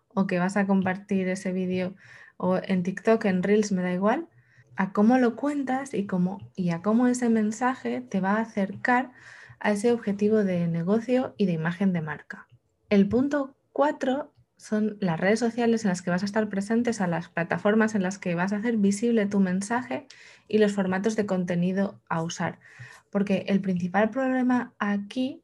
o 0.10 0.28
que 0.28 0.40
vas 0.40 0.58
a 0.58 0.66
compartir 0.66 1.28
ese 1.30 1.52
vídeo 1.52 1.96
o 2.38 2.58
en 2.62 2.84
TikTok, 2.84 3.26
en 3.26 3.44
Reels, 3.44 3.72
me 3.72 3.82
da 3.82 3.94
igual, 3.94 4.28
a 4.76 4.94
cómo 4.94 5.18
lo 5.18 5.36
cuentas 5.36 5.94
y, 5.94 6.06
cómo, 6.06 6.40
y 6.56 6.70
a 6.70 6.82
cómo 6.82 7.08
ese 7.08 7.30
mensaje 7.30 8.02
te 8.02 8.22
va 8.22 8.34
a 8.34 8.42
acercar 8.42 9.12
a 9.60 9.72
ese 9.72 9.92
objetivo 9.92 10.44
de 10.44 10.68
negocio 10.68 11.34
y 11.38 11.48
de 11.48 11.54
imagen 11.54 11.94
de 11.94 12.02
marca. 12.02 12.48
El 12.90 13.10
punto 13.10 13.56
cuatro 13.74 14.34
son 14.58 14.98
las 15.00 15.20
redes 15.20 15.40
sociales 15.40 15.86
en 15.86 15.90
las 15.90 16.02
que 16.02 16.10
vas 16.10 16.24
a 16.24 16.26
estar 16.26 16.50
presentes, 16.50 17.00
a 17.00 17.08
las 17.08 17.30
plataformas 17.30 17.96
en 17.96 18.04
las 18.04 18.18
que 18.18 18.36
vas 18.36 18.52
a 18.52 18.58
hacer 18.58 18.78
visible 18.78 19.28
tu 19.28 19.40
mensaje 19.40 20.08
y 20.48 20.58
los 20.58 20.74
formatos 20.74 21.16
de 21.16 21.26
contenido 21.26 22.02
a 22.10 22.24
usar. 22.24 22.60
Porque 23.12 23.46
el 23.48 23.62
principal 23.62 24.10
problema 24.10 24.74
aquí 24.80 25.44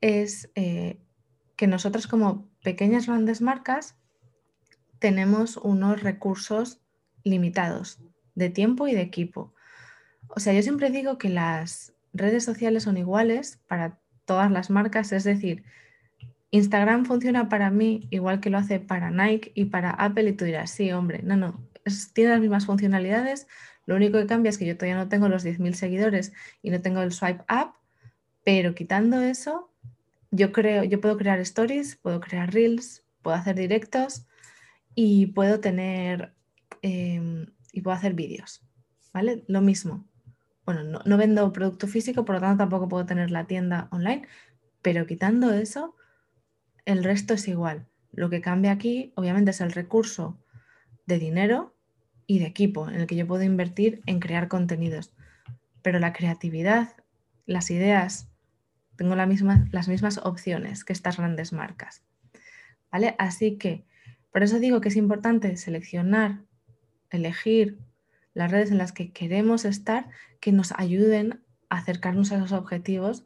es 0.00 0.50
eh, 0.54 0.98
que 1.56 1.66
nosotros 1.66 2.06
como 2.06 2.48
pequeñas 2.62 3.06
grandes 3.06 3.40
marcas 3.40 3.96
tenemos 4.98 5.56
unos 5.56 6.02
recursos 6.02 6.80
limitados 7.24 8.00
de 8.34 8.50
tiempo 8.50 8.86
y 8.86 8.94
de 8.94 9.00
equipo. 9.00 9.54
O 10.28 10.40
sea, 10.40 10.52
yo 10.52 10.62
siempre 10.62 10.90
digo 10.90 11.18
que 11.18 11.30
las 11.30 11.94
redes 12.12 12.44
sociales 12.44 12.84
son 12.84 12.98
iguales 12.98 13.58
para 13.66 13.98
todas 14.26 14.50
las 14.50 14.70
marcas, 14.70 15.10
es 15.12 15.24
decir, 15.24 15.64
Instagram 16.50 17.04
funciona 17.04 17.48
para 17.48 17.70
mí 17.70 18.08
igual 18.10 18.40
que 18.40 18.50
lo 18.50 18.58
hace 18.58 18.80
para 18.80 19.10
Nike 19.10 19.52
y 19.54 19.66
para 19.66 19.90
Apple 19.90 20.30
y 20.30 20.32
tú 20.32 20.44
dirás, 20.44 20.70
sí, 20.70 20.90
hombre, 20.92 21.22
no, 21.22 21.36
no, 21.36 21.68
tiene 22.12 22.30
las 22.30 22.40
mismas 22.40 22.66
funcionalidades, 22.66 23.46
lo 23.86 23.96
único 23.96 24.18
que 24.18 24.26
cambia 24.26 24.50
es 24.50 24.58
que 24.58 24.66
yo 24.66 24.76
todavía 24.76 24.96
no 24.96 25.08
tengo 25.08 25.28
los 25.28 25.44
10.000 25.44 25.74
seguidores 25.74 26.32
y 26.62 26.70
no 26.70 26.80
tengo 26.80 27.02
el 27.02 27.12
swipe 27.12 27.44
up, 27.50 27.74
pero 28.44 28.74
quitando 28.74 29.20
eso, 29.20 29.70
yo 30.30 30.52
creo, 30.52 30.84
yo 30.84 31.00
puedo 31.00 31.16
crear 31.16 31.38
stories, 31.40 31.96
puedo 31.96 32.20
crear 32.20 32.52
reels, 32.52 33.04
puedo 33.22 33.36
hacer 33.36 33.56
directos 33.56 34.26
y 34.94 35.26
puedo 35.26 35.60
tener 35.60 36.34
em, 36.82 37.46
y 37.72 37.80
puedo 37.80 37.96
hacer 37.96 38.14
vídeos, 38.14 38.62
¿vale? 39.12 39.44
Lo 39.48 39.60
mismo. 39.60 40.06
Bueno, 40.64 40.84
no, 40.84 41.00
no 41.04 41.16
vendo 41.16 41.52
producto 41.52 41.86
físico, 41.86 42.24
por 42.24 42.36
lo 42.36 42.40
tanto 42.40 42.58
tampoco 42.58 42.88
puedo 42.88 43.06
tener 43.06 43.30
la 43.30 43.46
tienda 43.46 43.88
online, 43.90 44.26
pero 44.82 45.06
quitando 45.06 45.52
eso, 45.52 45.96
el 46.90 47.04
resto 47.04 47.34
es 47.34 47.48
igual. 47.48 47.86
Lo 48.12 48.30
que 48.30 48.40
cambia 48.40 48.72
aquí, 48.72 49.12
obviamente, 49.14 49.52
es 49.52 49.60
el 49.60 49.72
recurso 49.72 50.38
de 51.06 51.18
dinero 51.18 51.74
y 52.26 52.38
de 52.38 52.46
equipo 52.46 52.88
en 52.88 52.96
el 52.96 53.06
que 53.06 53.16
yo 53.16 53.26
puedo 53.26 53.42
invertir 53.42 54.02
en 54.06 54.20
crear 54.20 54.48
contenidos. 54.48 55.12
Pero 55.82 55.98
la 55.98 56.12
creatividad, 56.12 56.94
las 57.46 57.70
ideas, 57.70 58.28
tengo 58.96 59.16
las 59.16 59.88
mismas 59.88 60.18
opciones 60.18 60.84
que 60.84 60.92
estas 60.92 61.16
grandes 61.16 61.52
marcas. 61.52 62.02
¿Vale? 62.92 63.14
Así 63.18 63.56
que, 63.56 63.84
por 64.32 64.42
eso 64.42 64.58
digo 64.58 64.80
que 64.80 64.88
es 64.88 64.96
importante 64.96 65.56
seleccionar, 65.56 66.42
elegir 67.10 67.78
las 68.34 68.50
redes 68.50 68.70
en 68.70 68.78
las 68.78 68.92
que 68.92 69.12
queremos 69.12 69.64
estar 69.64 70.08
que 70.40 70.52
nos 70.52 70.72
ayuden 70.72 71.42
a 71.68 71.78
acercarnos 71.78 72.30
a 72.30 72.36
esos 72.36 72.52
objetivos, 72.52 73.24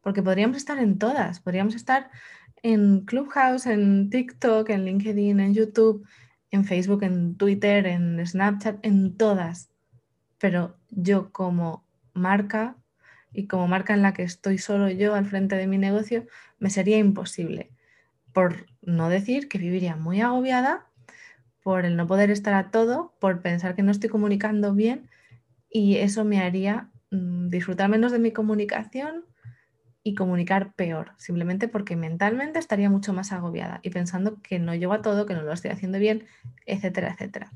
porque 0.00 0.22
podríamos 0.22 0.56
estar 0.56 0.78
en 0.78 0.98
todas, 0.98 1.40
podríamos 1.40 1.74
estar 1.74 2.10
en 2.72 3.02
Clubhouse, 3.02 3.66
en 3.66 4.10
TikTok, 4.10 4.70
en 4.70 4.84
LinkedIn, 4.84 5.38
en 5.38 5.54
YouTube, 5.54 6.04
en 6.50 6.64
Facebook, 6.64 7.04
en 7.04 7.36
Twitter, 7.36 7.86
en 7.86 8.26
Snapchat, 8.26 8.84
en 8.84 9.16
todas. 9.16 9.70
Pero 10.38 10.76
yo 10.90 11.30
como 11.30 11.84
marca 12.12 12.76
y 13.32 13.46
como 13.46 13.68
marca 13.68 13.94
en 13.94 14.02
la 14.02 14.14
que 14.14 14.24
estoy 14.24 14.58
solo 14.58 14.90
yo 14.90 15.14
al 15.14 15.26
frente 15.26 15.54
de 15.54 15.68
mi 15.68 15.78
negocio, 15.78 16.26
me 16.58 16.70
sería 16.70 16.98
imposible. 16.98 17.70
Por 18.32 18.66
no 18.82 19.10
decir 19.10 19.48
que 19.48 19.58
viviría 19.58 19.94
muy 19.94 20.20
agobiada 20.20 20.86
por 21.62 21.84
el 21.84 21.96
no 21.96 22.08
poder 22.08 22.32
estar 22.32 22.54
a 22.54 22.72
todo, 22.72 23.14
por 23.20 23.42
pensar 23.42 23.76
que 23.76 23.82
no 23.82 23.92
estoy 23.92 24.10
comunicando 24.10 24.74
bien 24.74 25.08
y 25.70 25.98
eso 25.98 26.24
me 26.24 26.40
haría 26.40 26.90
mm, 27.12 27.48
disfrutar 27.48 27.88
menos 27.88 28.10
de 28.10 28.18
mi 28.18 28.32
comunicación, 28.32 29.24
y 30.06 30.14
comunicar 30.14 30.72
peor, 30.74 31.10
simplemente 31.16 31.66
porque 31.66 31.96
mentalmente 31.96 32.60
estaría 32.60 32.88
mucho 32.88 33.12
más 33.12 33.32
agobiada 33.32 33.80
y 33.82 33.90
pensando 33.90 34.40
que 34.40 34.60
no 34.60 34.72
llego 34.72 34.92
a 34.92 35.02
todo, 35.02 35.26
que 35.26 35.34
no 35.34 35.42
lo 35.42 35.52
estoy 35.52 35.72
haciendo 35.72 35.98
bien, 35.98 36.26
etcétera, 36.64 37.10
etcétera. 37.10 37.50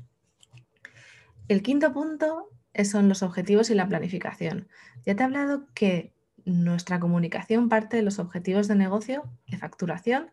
El 1.47 1.61
quinto 1.61 1.93
punto 1.93 2.49
son 2.83 3.07
los 3.07 3.23
objetivos 3.23 3.69
y 3.69 3.73
la 3.73 3.87
planificación. 3.87 4.67
Ya 5.05 5.15
te 5.15 5.23
he 5.23 5.25
hablado 5.25 5.69
que 5.73 6.13
nuestra 6.43 6.99
comunicación 6.99 7.69
parte 7.69 7.95
de 7.95 8.03
los 8.03 8.19
objetivos 8.19 8.67
de 8.67 8.75
negocio, 8.75 9.23
de 9.47 9.57
facturación, 9.57 10.29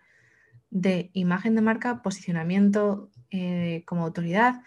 de 0.71 1.11
imagen 1.13 1.55
de 1.55 1.61
marca, 1.61 2.03
posicionamiento 2.03 3.13
eh, 3.31 3.85
como 3.87 4.03
autoridad, 4.03 4.63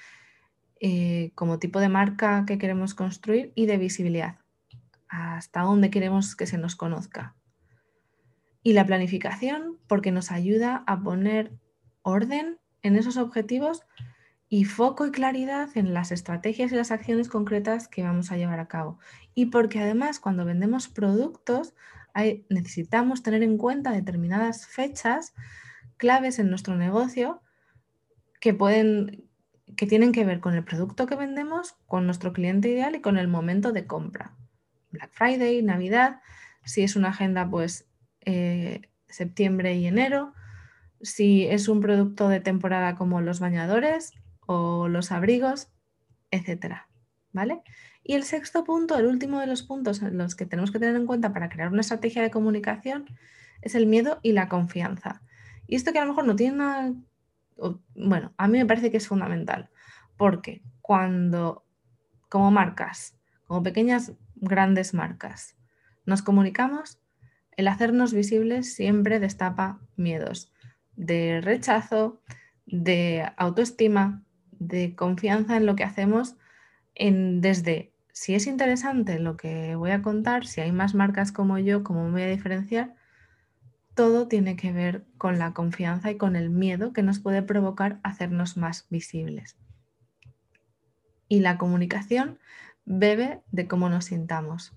eh, 0.80 1.34
como 1.36 1.60
tipo 1.60 1.82
de 1.82 1.90
marca 1.90 2.46
que 2.48 2.58
queremos 2.58 2.94
construir 2.94 3.52
y 3.56 3.66
de 3.66 3.78
visibilidad, 3.78 4.38
hasta 5.10 5.64
dónde 5.64 5.90
queremos 5.90 6.38
que 6.38 6.48
se 6.48 6.58
nos 6.58 6.78
conozca. 6.78 7.36
Y 8.64 8.74
la 8.74 8.86
planificación 8.86 9.78
porque 9.88 10.12
nos 10.12 10.32
ayuda 10.32 10.84
a 10.88 11.02
poner 11.02 11.52
orden 12.04 12.60
en 12.84 12.96
esos 12.96 13.18
objetivos 13.18 13.84
y 14.50 14.66
foco 14.66 15.06
y 15.06 15.12
claridad 15.12 15.70
en 15.76 15.94
las 15.94 16.12
estrategias 16.12 16.72
y 16.72 16.76
las 16.76 16.92
acciones 16.92 17.30
concretas 17.30 17.88
que 17.88 18.04
vamos 18.04 18.32
a 18.32 18.38
llevar 18.38 18.60
a 18.60 18.68
cabo. 18.68 19.00
Y 19.34 19.48
porque 19.48 19.80
además 19.80 20.20
cuando 20.20 20.46
vendemos 20.46 20.90
productos 20.90 21.74
necesitamos 22.50 23.24
tener 23.24 23.44
en 23.44 23.58
cuenta 23.58 23.92
determinadas 23.92 24.68
fechas 24.68 25.34
claves 25.96 26.40
en 26.40 26.50
nuestro 26.50 26.76
negocio 26.76 27.42
que 28.42 28.54
pueden 28.54 29.24
que 29.78 29.88
tienen 29.88 30.12
que 30.12 30.26
ver 30.26 30.42
con 30.42 30.54
el 30.54 30.66
producto 30.66 31.06
que 31.06 31.16
vendemos, 31.16 31.76
con 31.88 32.06
nuestro 32.06 32.34
cliente 32.34 32.70
ideal 32.70 32.96
y 32.96 33.02
con 33.02 33.18
el 33.18 33.30
momento 33.30 33.72
de 33.72 33.88
compra. 33.88 34.36
Black 34.92 35.12
Friday, 35.14 35.62
Navidad, 35.62 36.20
si 36.66 36.84
es 36.84 36.98
una 36.98 37.10
agenda, 37.10 37.50
pues 37.50 37.88
eh, 38.26 38.82
septiembre 39.08 39.76
y 39.76 39.88
enero. 39.88 40.34
Si 41.02 41.46
es 41.46 41.68
un 41.68 41.82
producto 41.82 42.30
de 42.30 42.40
temporada 42.40 42.96
como 42.96 43.22
los 43.22 43.40
bañadores 43.40 44.14
o 44.42 44.88
los 44.88 45.12
abrigos, 45.12 45.70
etcétera. 46.32 46.88
¿Vale? 47.34 47.62
Y 48.04 48.16
el 48.16 48.24
sexto 48.24 48.64
punto, 48.64 48.98
el 48.98 49.06
último 49.06 49.40
de 49.40 49.48
los 49.48 49.64
puntos 49.64 50.02
en 50.02 50.18
los 50.18 50.36
que 50.36 50.46
tenemos 50.46 50.72
que 50.72 50.80
tener 50.80 50.96
en 50.96 51.06
cuenta 51.06 51.34
para 51.34 51.50
crear 51.50 51.72
una 51.72 51.82
estrategia 51.82 52.22
de 52.22 52.32
comunicación, 52.32 53.06
es 53.62 53.76
el 53.76 53.86
miedo 53.86 54.20
y 54.22 54.34
la 54.34 54.50
confianza. 54.50 55.22
Y 55.68 55.76
esto 55.76 55.94
que 55.94 56.00
a 56.00 56.04
lo 56.04 56.10
mejor 56.10 56.26
no 56.26 56.36
tiene 56.36 56.58
nada, 56.58 56.94
bueno, 57.96 58.34
a 58.38 58.48
mí 58.48 58.58
me 58.58 58.66
parece 58.66 58.92
que 58.92 58.98
es 58.98 59.08
fundamental, 59.08 59.70
porque 60.18 60.64
cuando 60.82 61.66
como 62.28 62.52
marcas, 62.52 63.18
como 63.46 63.64
pequeñas, 63.64 64.14
grandes 64.36 64.94
marcas, 64.94 65.56
nos 66.06 66.22
comunicamos, 66.22 67.00
el 67.62 67.68
hacernos 67.68 68.12
visibles 68.12 68.74
siempre 68.74 69.20
destapa 69.20 69.80
miedos 69.96 70.52
de 70.96 71.42
rechazo, 71.42 72.20
de 72.66 73.32
autoestima, 73.38 74.24
de 74.52 74.96
confianza 74.96 75.58
en 75.58 75.68
lo 75.68 75.76
que 75.76 75.84
hacemos, 75.84 76.38
en, 76.96 77.40
desde 77.40 77.94
si 78.14 78.34
es 78.34 78.48
interesante 78.48 79.20
lo 79.20 79.38
que 79.38 79.76
voy 79.76 79.92
a 79.92 80.02
contar, 80.02 80.48
si 80.48 80.60
hay 80.62 80.72
más 80.72 80.96
marcas 80.96 81.32
como 81.32 81.60
yo, 81.60 81.84
cómo 81.84 82.06
me 82.06 82.12
voy 82.12 82.22
a 82.24 82.28
diferenciar, 82.28 82.96
todo 83.94 84.28
tiene 84.28 84.56
que 84.56 84.72
ver 84.72 85.06
con 85.20 85.38
la 85.38 85.54
confianza 85.54 86.10
y 86.10 86.18
con 86.18 86.36
el 86.36 86.50
miedo 86.50 86.94
que 86.94 87.04
nos 87.04 87.20
puede 87.20 87.44
provocar 87.44 88.00
hacernos 88.02 88.58
más 88.58 88.88
visibles. 88.90 89.56
Y 91.28 91.42
la 91.42 91.60
comunicación 91.60 92.40
bebe 92.86 93.42
de 93.52 93.68
cómo 93.68 93.88
nos 93.88 94.06
sintamos. 94.06 94.74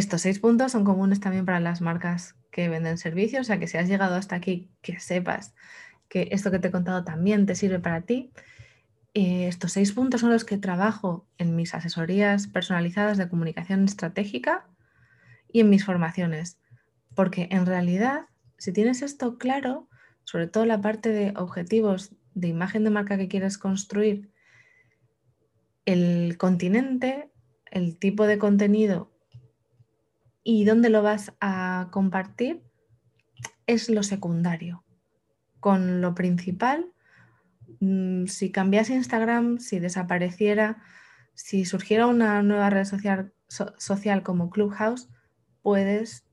Estos 0.00 0.22
seis 0.22 0.38
puntos 0.38 0.72
son 0.72 0.82
comunes 0.82 1.20
también 1.20 1.44
para 1.44 1.60
las 1.60 1.82
marcas 1.82 2.34
que 2.50 2.70
venden 2.70 2.96
servicios, 2.96 3.42
o 3.42 3.44
sea 3.44 3.58
que 3.58 3.66
si 3.66 3.76
has 3.76 3.86
llegado 3.86 4.14
hasta 4.14 4.34
aquí, 4.34 4.70
que 4.80 4.98
sepas 4.98 5.54
que 6.08 6.30
esto 6.32 6.50
que 6.50 6.58
te 6.58 6.68
he 6.68 6.70
contado 6.70 7.04
también 7.04 7.44
te 7.44 7.54
sirve 7.54 7.80
para 7.80 8.00
ti. 8.00 8.32
Eh, 9.12 9.46
estos 9.46 9.72
seis 9.72 9.92
puntos 9.92 10.22
son 10.22 10.30
los 10.30 10.46
que 10.46 10.56
trabajo 10.56 11.26
en 11.36 11.54
mis 11.54 11.74
asesorías 11.74 12.46
personalizadas 12.46 13.18
de 13.18 13.28
comunicación 13.28 13.84
estratégica 13.84 14.66
y 15.52 15.60
en 15.60 15.68
mis 15.68 15.84
formaciones, 15.84 16.58
porque 17.14 17.48
en 17.50 17.66
realidad, 17.66 18.22
si 18.56 18.72
tienes 18.72 19.02
esto 19.02 19.36
claro, 19.36 19.86
sobre 20.24 20.46
todo 20.46 20.64
la 20.64 20.80
parte 20.80 21.10
de 21.10 21.34
objetivos 21.36 22.14
de 22.32 22.48
imagen 22.48 22.84
de 22.84 22.90
marca 22.90 23.18
que 23.18 23.28
quieres 23.28 23.58
construir, 23.58 24.30
el 25.84 26.38
continente, 26.38 27.30
el 27.70 27.98
tipo 27.98 28.26
de 28.26 28.38
contenido 28.38 29.10
y 30.42 30.64
dónde 30.64 30.90
lo 30.90 31.02
vas 31.02 31.32
a 31.40 31.88
compartir 31.90 32.62
es 33.66 33.88
lo 33.88 34.02
secundario. 34.02 34.84
Con 35.60 36.00
lo 36.00 36.14
principal, 36.14 36.92
mm, 37.80 38.26
si 38.26 38.50
cambiase 38.50 38.94
Instagram, 38.94 39.58
si 39.58 39.78
desapareciera, 39.78 40.82
si 41.34 41.64
surgiera 41.64 42.06
una 42.06 42.42
nueva 42.42 42.70
red 42.70 42.84
social, 42.84 43.32
social 43.48 44.22
como 44.22 44.50
Clubhouse, 44.50 45.08
puedes, 45.62 46.24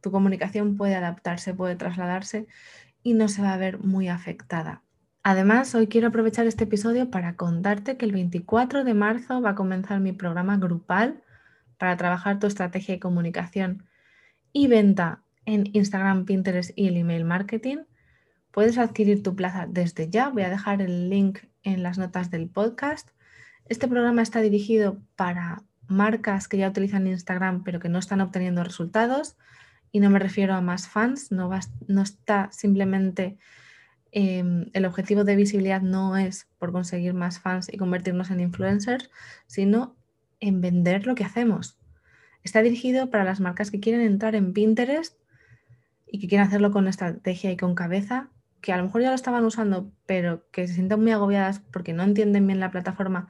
tu 0.00 0.10
comunicación 0.10 0.76
puede 0.76 0.94
adaptarse, 0.94 1.54
puede 1.54 1.76
trasladarse 1.76 2.46
y 3.02 3.14
no 3.14 3.28
se 3.28 3.42
va 3.42 3.54
a 3.54 3.58
ver 3.58 3.78
muy 3.78 4.08
afectada. 4.08 4.82
Además, 5.22 5.74
hoy 5.74 5.88
quiero 5.88 6.08
aprovechar 6.08 6.46
este 6.46 6.64
episodio 6.64 7.10
para 7.10 7.36
contarte 7.36 7.96
que 7.96 8.06
el 8.06 8.12
24 8.12 8.84
de 8.84 8.94
marzo 8.94 9.40
va 9.42 9.50
a 9.50 9.54
comenzar 9.54 10.00
mi 10.00 10.12
programa 10.12 10.56
grupal 10.56 11.22
para 11.78 11.96
trabajar 11.96 12.38
tu 12.38 12.46
estrategia 12.46 12.94
de 12.94 13.00
comunicación 13.00 13.86
y 14.52 14.66
venta 14.66 15.22
en 15.46 15.70
Instagram, 15.72 16.24
Pinterest 16.26 16.72
y 16.76 16.88
el 16.88 16.96
email 16.96 17.24
marketing. 17.24 17.78
Puedes 18.50 18.76
adquirir 18.76 19.22
tu 19.22 19.34
plaza 19.34 19.66
desde 19.68 20.10
ya. 20.10 20.28
Voy 20.28 20.42
a 20.42 20.50
dejar 20.50 20.82
el 20.82 21.08
link 21.08 21.38
en 21.62 21.82
las 21.82 21.96
notas 21.96 22.30
del 22.30 22.48
podcast. 22.48 23.10
Este 23.66 23.88
programa 23.88 24.22
está 24.22 24.40
dirigido 24.40 25.00
para 25.16 25.62
marcas 25.86 26.48
que 26.48 26.58
ya 26.58 26.68
utilizan 26.68 27.06
Instagram 27.06 27.64
pero 27.64 27.80
que 27.80 27.88
no 27.88 27.98
están 27.98 28.20
obteniendo 28.20 28.64
resultados. 28.64 29.36
Y 29.90 30.00
no 30.00 30.10
me 30.10 30.18
refiero 30.18 30.54
a 30.54 30.60
más 30.60 30.88
fans, 30.88 31.32
no, 31.32 31.50
está 32.02 32.50
simplemente 32.52 33.38
em, 34.10 34.66
el 34.74 34.84
objetivo 34.84 35.24
de 35.24 35.36
visibilidad 35.36 35.80
no 35.80 36.16
es 36.16 36.46
por 36.58 36.72
conseguir 36.72 37.14
más 37.14 37.40
fans 37.40 37.72
y 37.72 37.78
convertirnos 37.78 38.30
en 38.30 38.40
influencers, 38.40 39.10
sino 39.46 39.97
en 40.40 40.60
vender 40.60 41.06
lo 41.06 41.14
que 41.14 41.24
hacemos. 41.24 41.78
Está 42.44 42.62
dirigido 42.62 43.10
para 43.10 43.24
las 43.24 43.40
marcas 43.40 43.70
que 43.70 43.80
quieren 43.80 44.00
entrar 44.00 44.34
en 44.34 44.52
Pinterest 44.52 45.18
y 46.06 46.18
que 46.18 46.28
quieren 46.28 46.46
hacerlo 46.46 46.70
con 46.70 46.88
estrategia 46.88 47.50
y 47.50 47.56
con 47.56 47.74
cabeza, 47.74 48.30
que 48.60 48.72
a 48.72 48.76
lo 48.76 48.84
mejor 48.84 49.02
ya 49.02 49.10
lo 49.10 49.14
estaban 49.14 49.44
usando, 49.44 49.92
pero 50.06 50.48
que 50.50 50.66
se 50.66 50.74
sienten 50.74 51.00
muy 51.00 51.12
agobiadas 51.12 51.60
porque 51.72 51.92
no 51.92 52.02
entienden 52.02 52.46
bien 52.46 52.60
la 52.60 52.70
plataforma 52.70 53.28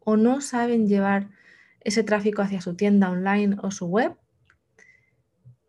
o 0.00 0.16
no 0.16 0.40
saben 0.40 0.88
llevar 0.88 1.28
ese 1.80 2.02
tráfico 2.02 2.42
hacia 2.42 2.60
su 2.60 2.74
tienda 2.74 3.10
online 3.10 3.56
o 3.62 3.70
su 3.70 3.86
web. 3.86 4.16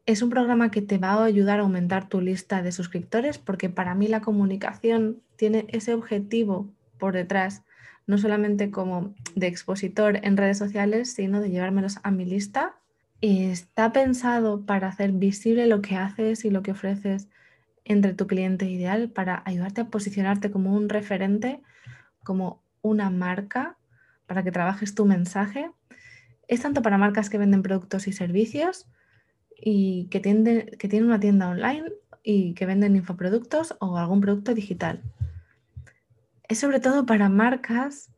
Es 0.05 0.21
un 0.21 0.29
programa 0.29 0.71
que 0.71 0.81
te 0.81 0.97
va 0.97 1.13
a 1.13 1.23
ayudar 1.25 1.59
a 1.59 1.63
aumentar 1.63 2.07
tu 2.07 2.21
lista 2.21 2.61
de 2.61 2.71
suscriptores 2.71 3.37
porque 3.37 3.69
para 3.69 3.93
mí 3.93 4.07
la 4.07 4.21
comunicación 4.21 5.21
tiene 5.35 5.65
ese 5.69 5.93
objetivo 5.93 6.73
por 6.97 7.13
detrás 7.13 7.63
no 8.07 8.17
solamente 8.17 8.71
como 8.71 9.13
de 9.35 9.47
expositor 9.47 10.19
en 10.23 10.37
redes 10.37 10.57
sociales, 10.57 11.13
sino 11.13 11.41
de 11.41 11.49
llevármelos 11.49 11.99
a 12.03 12.11
mi 12.11 12.25
lista. 12.25 12.75
Está 13.19 13.91
pensado 13.91 14.65
para 14.65 14.87
hacer 14.87 15.11
visible 15.11 15.67
lo 15.67 15.81
que 15.81 15.97
haces 15.97 16.45
y 16.45 16.49
lo 16.49 16.63
que 16.63 16.71
ofreces 16.71 17.27
entre 17.83 18.13
tu 18.13 18.25
cliente 18.27 18.65
ideal, 18.65 19.09
para 19.09 19.43
ayudarte 19.45 19.81
a 19.81 19.87
posicionarte 19.89 20.51
como 20.51 20.73
un 20.73 20.89
referente, 20.89 21.61
como 22.23 22.61
una 22.81 23.09
marca, 23.09 23.77
para 24.25 24.43
que 24.43 24.51
trabajes 24.51 24.95
tu 24.95 25.05
mensaje. 25.05 25.69
Es 26.47 26.61
tanto 26.61 26.81
para 26.81 26.97
marcas 26.97 27.29
que 27.29 27.37
venden 27.37 27.61
productos 27.61 28.07
y 28.07 28.13
servicios 28.13 28.87
y 29.55 30.07
que, 30.11 30.21
que 30.21 30.87
tienen 30.87 31.07
una 31.07 31.19
tienda 31.19 31.49
online 31.49 31.91
y 32.23 32.53
que 32.53 32.65
venden 32.65 32.95
infoproductos 32.95 33.75
o 33.79 33.97
algún 33.97 34.21
producto 34.21 34.53
digital 34.53 35.01
es 36.47 36.59
sobre 36.59 36.79
todo 36.79 37.05
para 37.05 37.29
marcas 37.29 38.11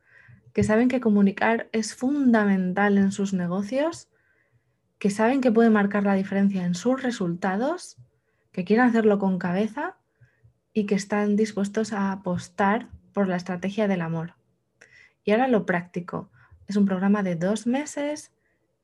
que 0.53 0.63
saben 0.63 0.87
que 0.87 0.99
comunicar 0.99 1.69
es 1.71 1.95
fundamental 1.95 2.97
en 2.97 3.11
sus 3.11 3.33
negocios, 3.33 4.09
que 4.97 5.09
saben 5.09 5.41
que 5.41 5.51
puede 5.51 5.69
marcar 5.69 6.03
la 6.03 6.15
diferencia 6.15 6.65
en 6.65 6.75
sus 6.75 7.01
resultados, 7.01 7.97
que 8.51 8.65
quieren 8.65 8.85
hacerlo 8.85 9.19
con 9.19 9.39
cabeza 9.39 9.97
y 10.73 10.85
que 10.85 10.95
están 10.95 11.35
dispuestos 11.35 11.93
a 11.93 12.11
apostar 12.11 12.89
por 13.13 13.27
la 13.27 13.35
estrategia 13.35 13.87
del 13.87 14.01
amor. 14.01 14.35
Y 15.23 15.31
ahora 15.31 15.47
lo 15.47 15.65
práctico. 15.65 16.29
Es 16.67 16.75
un 16.75 16.85
programa 16.85 17.23
de 17.23 17.35
dos 17.35 17.67
meses 17.67 18.31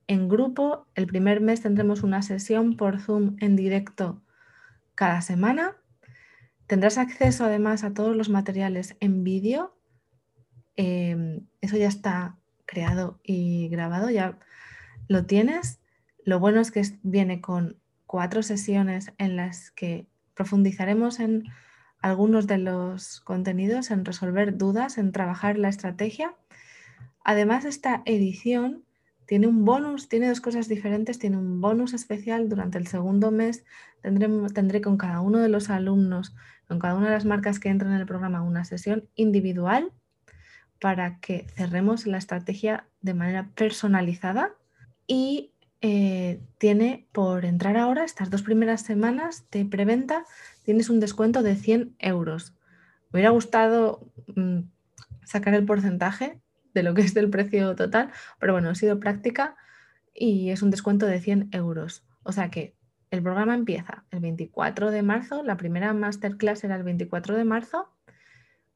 en 0.08 0.30
grupo. 0.30 0.88
El 0.96 1.08
primer 1.08 1.42
mes 1.42 1.62
tendremos 1.62 2.04
una 2.04 2.22
sesión 2.22 2.78
por 2.78 3.00
Zoom 3.00 3.36
en 3.40 3.56
directo 3.56 4.22
cada 4.96 5.22
semana 5.22 5.76
Tendrás 6.68 6.98
acceso 6.98 7.46
además 7.46 7.84
a 7.84 7.94
todos 7.94 8.16
los 8.16 8.30
materiales 8.30 8.96
en 9.00 9.24
vídeo. 9.24 9.76
Em, 10.76 11.48
eso 11.62 11.78
ya 11.78 11.88
está 11.88 12.38
creado 12.66 13.20
y 13.24 13.70
grabado, 13.70 14.10
ya 14.10 14.40
lo 15.08 15.26
tienes. 15.26 15.80
Lo 16.24 16.40
bueno 16.40 16.62
es 16.62 16.72
que 16.72 16.82
viene 17.04 17.42
con 17.42 17.78
cuatro 18.08 18.42
sesiones 18.44 19.14
en 19.18 19.36
las 19.36 19.72
que 19.72 20.08
profundizaremos 20.34 21.20
en 21.20 21.44
algunos 22.02 22.48
de 22.48 22.58
los 22.58 23.22
contenidos, 23.22 23.92
en 23.92 24.06
resolver 24.06 24.58
dudas, 24.58 24.98
en 24.98 25.12
trabajar 25.12 25.58
la 25.58 25.70
estrategia. 25.70 26.36
Además, 27.24 27.66
esta 27.66 28.02
edición 28.06 28.86
tiene 29.26 29.48
un 29.48 29.66
bonus, 29.66 30.08
tiene 30.10 30.30
dos 30.30 30.42
cosas 30.42 30.68
diferentes, 30.68 31.20
tiene 31.20 31.38
un 31.38 31.62
bonus 31.62 31.94
especial 31.94 32.48
durante 32.50 32.78
el 32.78 32.88
segundo 32.88 33.32
mes. 33.32 33.64
Tendré, 34.02 34.28
tendré 34.54 34.82
con 34.82 34.98
cada 34.98 35.22
uno 35.22 35.40
de 35.40 35.50
los 35.50 35.70
alumnos, 35.70 36.36
con 36.68 36.80
cada 36.80 36.96
una 36.96 37.08
de 37.08 37.14
las 37.14 37.26
marcas 37.26 37.60
que 37.60 37.70
entran 37.70 37.94
en 37.94 38.00
el 38.00 38.06
programa, 38.06 38.42
una 38.42 38.66
sesión 38.66 39.08
individual 39.16 39.92
para 40.80 41.20
que 41.20 41.48
cerremos 41.56 42.06
la 42.06 42.18
estrategia 42.18 42.86
de 43.02 43.14
manera 43.14 43.50
personalizada 43.56 44.52
y 45.08 45.52
eh, 45.82 46.42
tiene 46.58 47.08
por 47.12 47.46
entrar 47.46 47.78
ahora, 47.78 48.04
estas 48.04 48.30
dos 48.30 48.42
primeras 48.42 48.82
semanas 48.82 49.46
de 49.52 49.66
preventa, 49.66 50.26
tienes 50.64 50.90
un 50.90 51.00
descuento 51.00 51.44
de 51.44 51.56
100 51.56 51.96
euros. 52.00 52.54
Me 53.12 53.18
hubiera 53.18 53.30
gustado 53.30 54.12
mm, 54.36 54.62
sacar 55.24 55.54
el 55.54 55.66
porcentaje, 55.66 56.40
de 56.76 56.84
lo 56.84 56.94
que 56.94 57.02
es 57.02 57.16
del 57.16 57.32
precio 57.32 57.76
total, 57.76 58.12
pero 58.40 58.54
bueno, 58.54 58.70
ha 58.70 58.76
sido 58.76 59.00
práctica 59.00 59.56
y 60.14 60.52
es 60.52 60.62
un 60.62 60.70
descuento 60.70 61.08
de 61.08 61.20
100 61.20 61.50
euros. 61.54 62.06
O 62.22 62.32
sea 62.32 62.52
que 62.52 62.76
el 63.10 63.24
programa 63.24 63.56
empieza 63.56 64.06
el 64.12 64.20
24 64.20 64.92
de 64.92 65.02
marzo, 65.02 65.42
la 65.42 65.58
primera 65.58 65.92
masterclass 65.94 66.64
era 66.64 66.76
el 66.76 66.84
24 66.84 67.36
de 67.36 67.46
marzo 67.46 67.96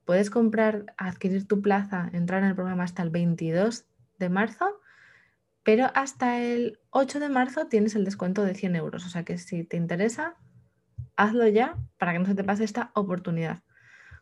Puedes 0.09 0.31
comprar, 0.31 0.88
adquirir 0.97 1.47
tu 1.47 1.62
plaza, 1.62 2.09
entrar 2.13 2.41
en 2.41 2.49
el 2.49 2.55
programa 2.55 2.83
hasta 2.83 3.03
el 3.03 3.12
22 3.12 3.85
de 4.17 4.29
marzo, 4.29 4.81
pero 5.62 5.91
hasta 5.93 6.41
el 6.41 6.79
8 6.89 7.19
de 7.19 7.29
marzo 7.29 7.67
tienes 7.67 7.93
el 7.93 8.05
descuento 8.05 8.43
de 8.43 8.55
100 8.55 8.75
euros. 8.75 9.05
O 9.05 9.09
sea 9.09 9.23
que 9.23 9.38
si 9.38 9.63
te 9.63 9.77
interesa, 9.77 10.35
hazlo 11.15 11.47
ya 11.47 11.77
para 11.99 12.13
que 12.13 12.17
no 12.17 12.25
se 12.25 12.33
te 12.33 12.43
pase 12.43 12.63
esta 12.63 12.89
oportunidad. 12.95 13.62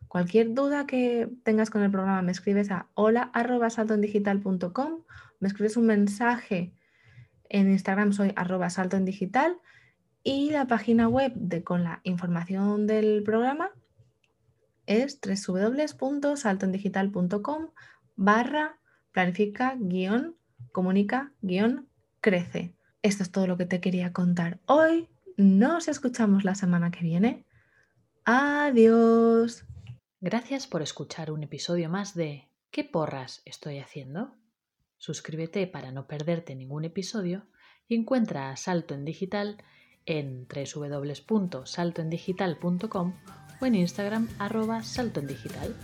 Cualquier 0.08 0.54
duda 0.54 0.86
que 0.86 1.28
tengas 1.42 1.70
con 1.70 1.82
el 1.82 1.90
programa 1.90 2.22
me 2.22 2.32
escribes 2.32 2.70
a 2.70 2.88
hola.saltoendigital.com, 2.94 5.02
me 5.40 5.48
escribes 5.48 5.76
un 5.76 5.86
mensaje 5.86 6.72
en 7.48 7.70
Instagram, 7.70 8.12
soy 8.12 8.32
arroba 8.36 8.70
saltoendigital 8.70 9.58
y 10.22 10.50
la 10.50 10.66
página 10.66 11.08
web 11.08 11.32
de, 11.34 11.62
con 11.62 11.84
la 11.84 12.00
información 12.04 12.86
del 12.86 13.22
programa 13.22 13.70
es 14.86 15.20
www.saltoendigital.com 15.20 17.68
barra 18.16 18.78
planifica 19.12 19.76
guion 19.78 20.36
comunica 20.72 21.32
guion 21.42 21.88
crece. 22.20 22.74
Esto 23.02 23.22
es 23.22 23.30
todo 23.30 23.46
lo 23.46 23.56
que 23.56 23.66
te 23.66 23.80
quería 23.80 24.12
contar 24.12 24.58
hoy. 24.66 25.08
Nos 25.36 25.88
escuchamos 25.88 26.44
la 26.44 26.54
semana 26.54 26.90
que 26.90 27.04
viene. 27.04 27.46
Adiós. 28.24 29.64
Gracias 30.20 30.66
por 30.66 30.82
escuchar 30.82 31.30
un 31.30 31.44
episodio 31.44 31.88
más 31.88 32.12
de 32.14 32.48
¿Qué 32.72 32.82
porras 32.82 33.40
estoy 33.44 33.78
haciendo? 33.78 34.34
Suscríbete 34.96 35.68
para 35.68 35.92
no 35.92 36.08
perderte 36.08 36.56
ningún 36.56 36.84
episodio 36.84 37.46
y 37.86 37.94
encuentra 37.94 38.50
a 38.50 38.56
Salto 38.56 38.94
en 38.94 39.04
Digital 39.04 39.62
en 40.06 40.48
www.saltoendigital.com 40.48 43.14
o 43.60 43.66
en 43.66 43.74
Instagram 43.76 44.28
arroba 44.40 44.82
saltoendigital. 44.82 45.76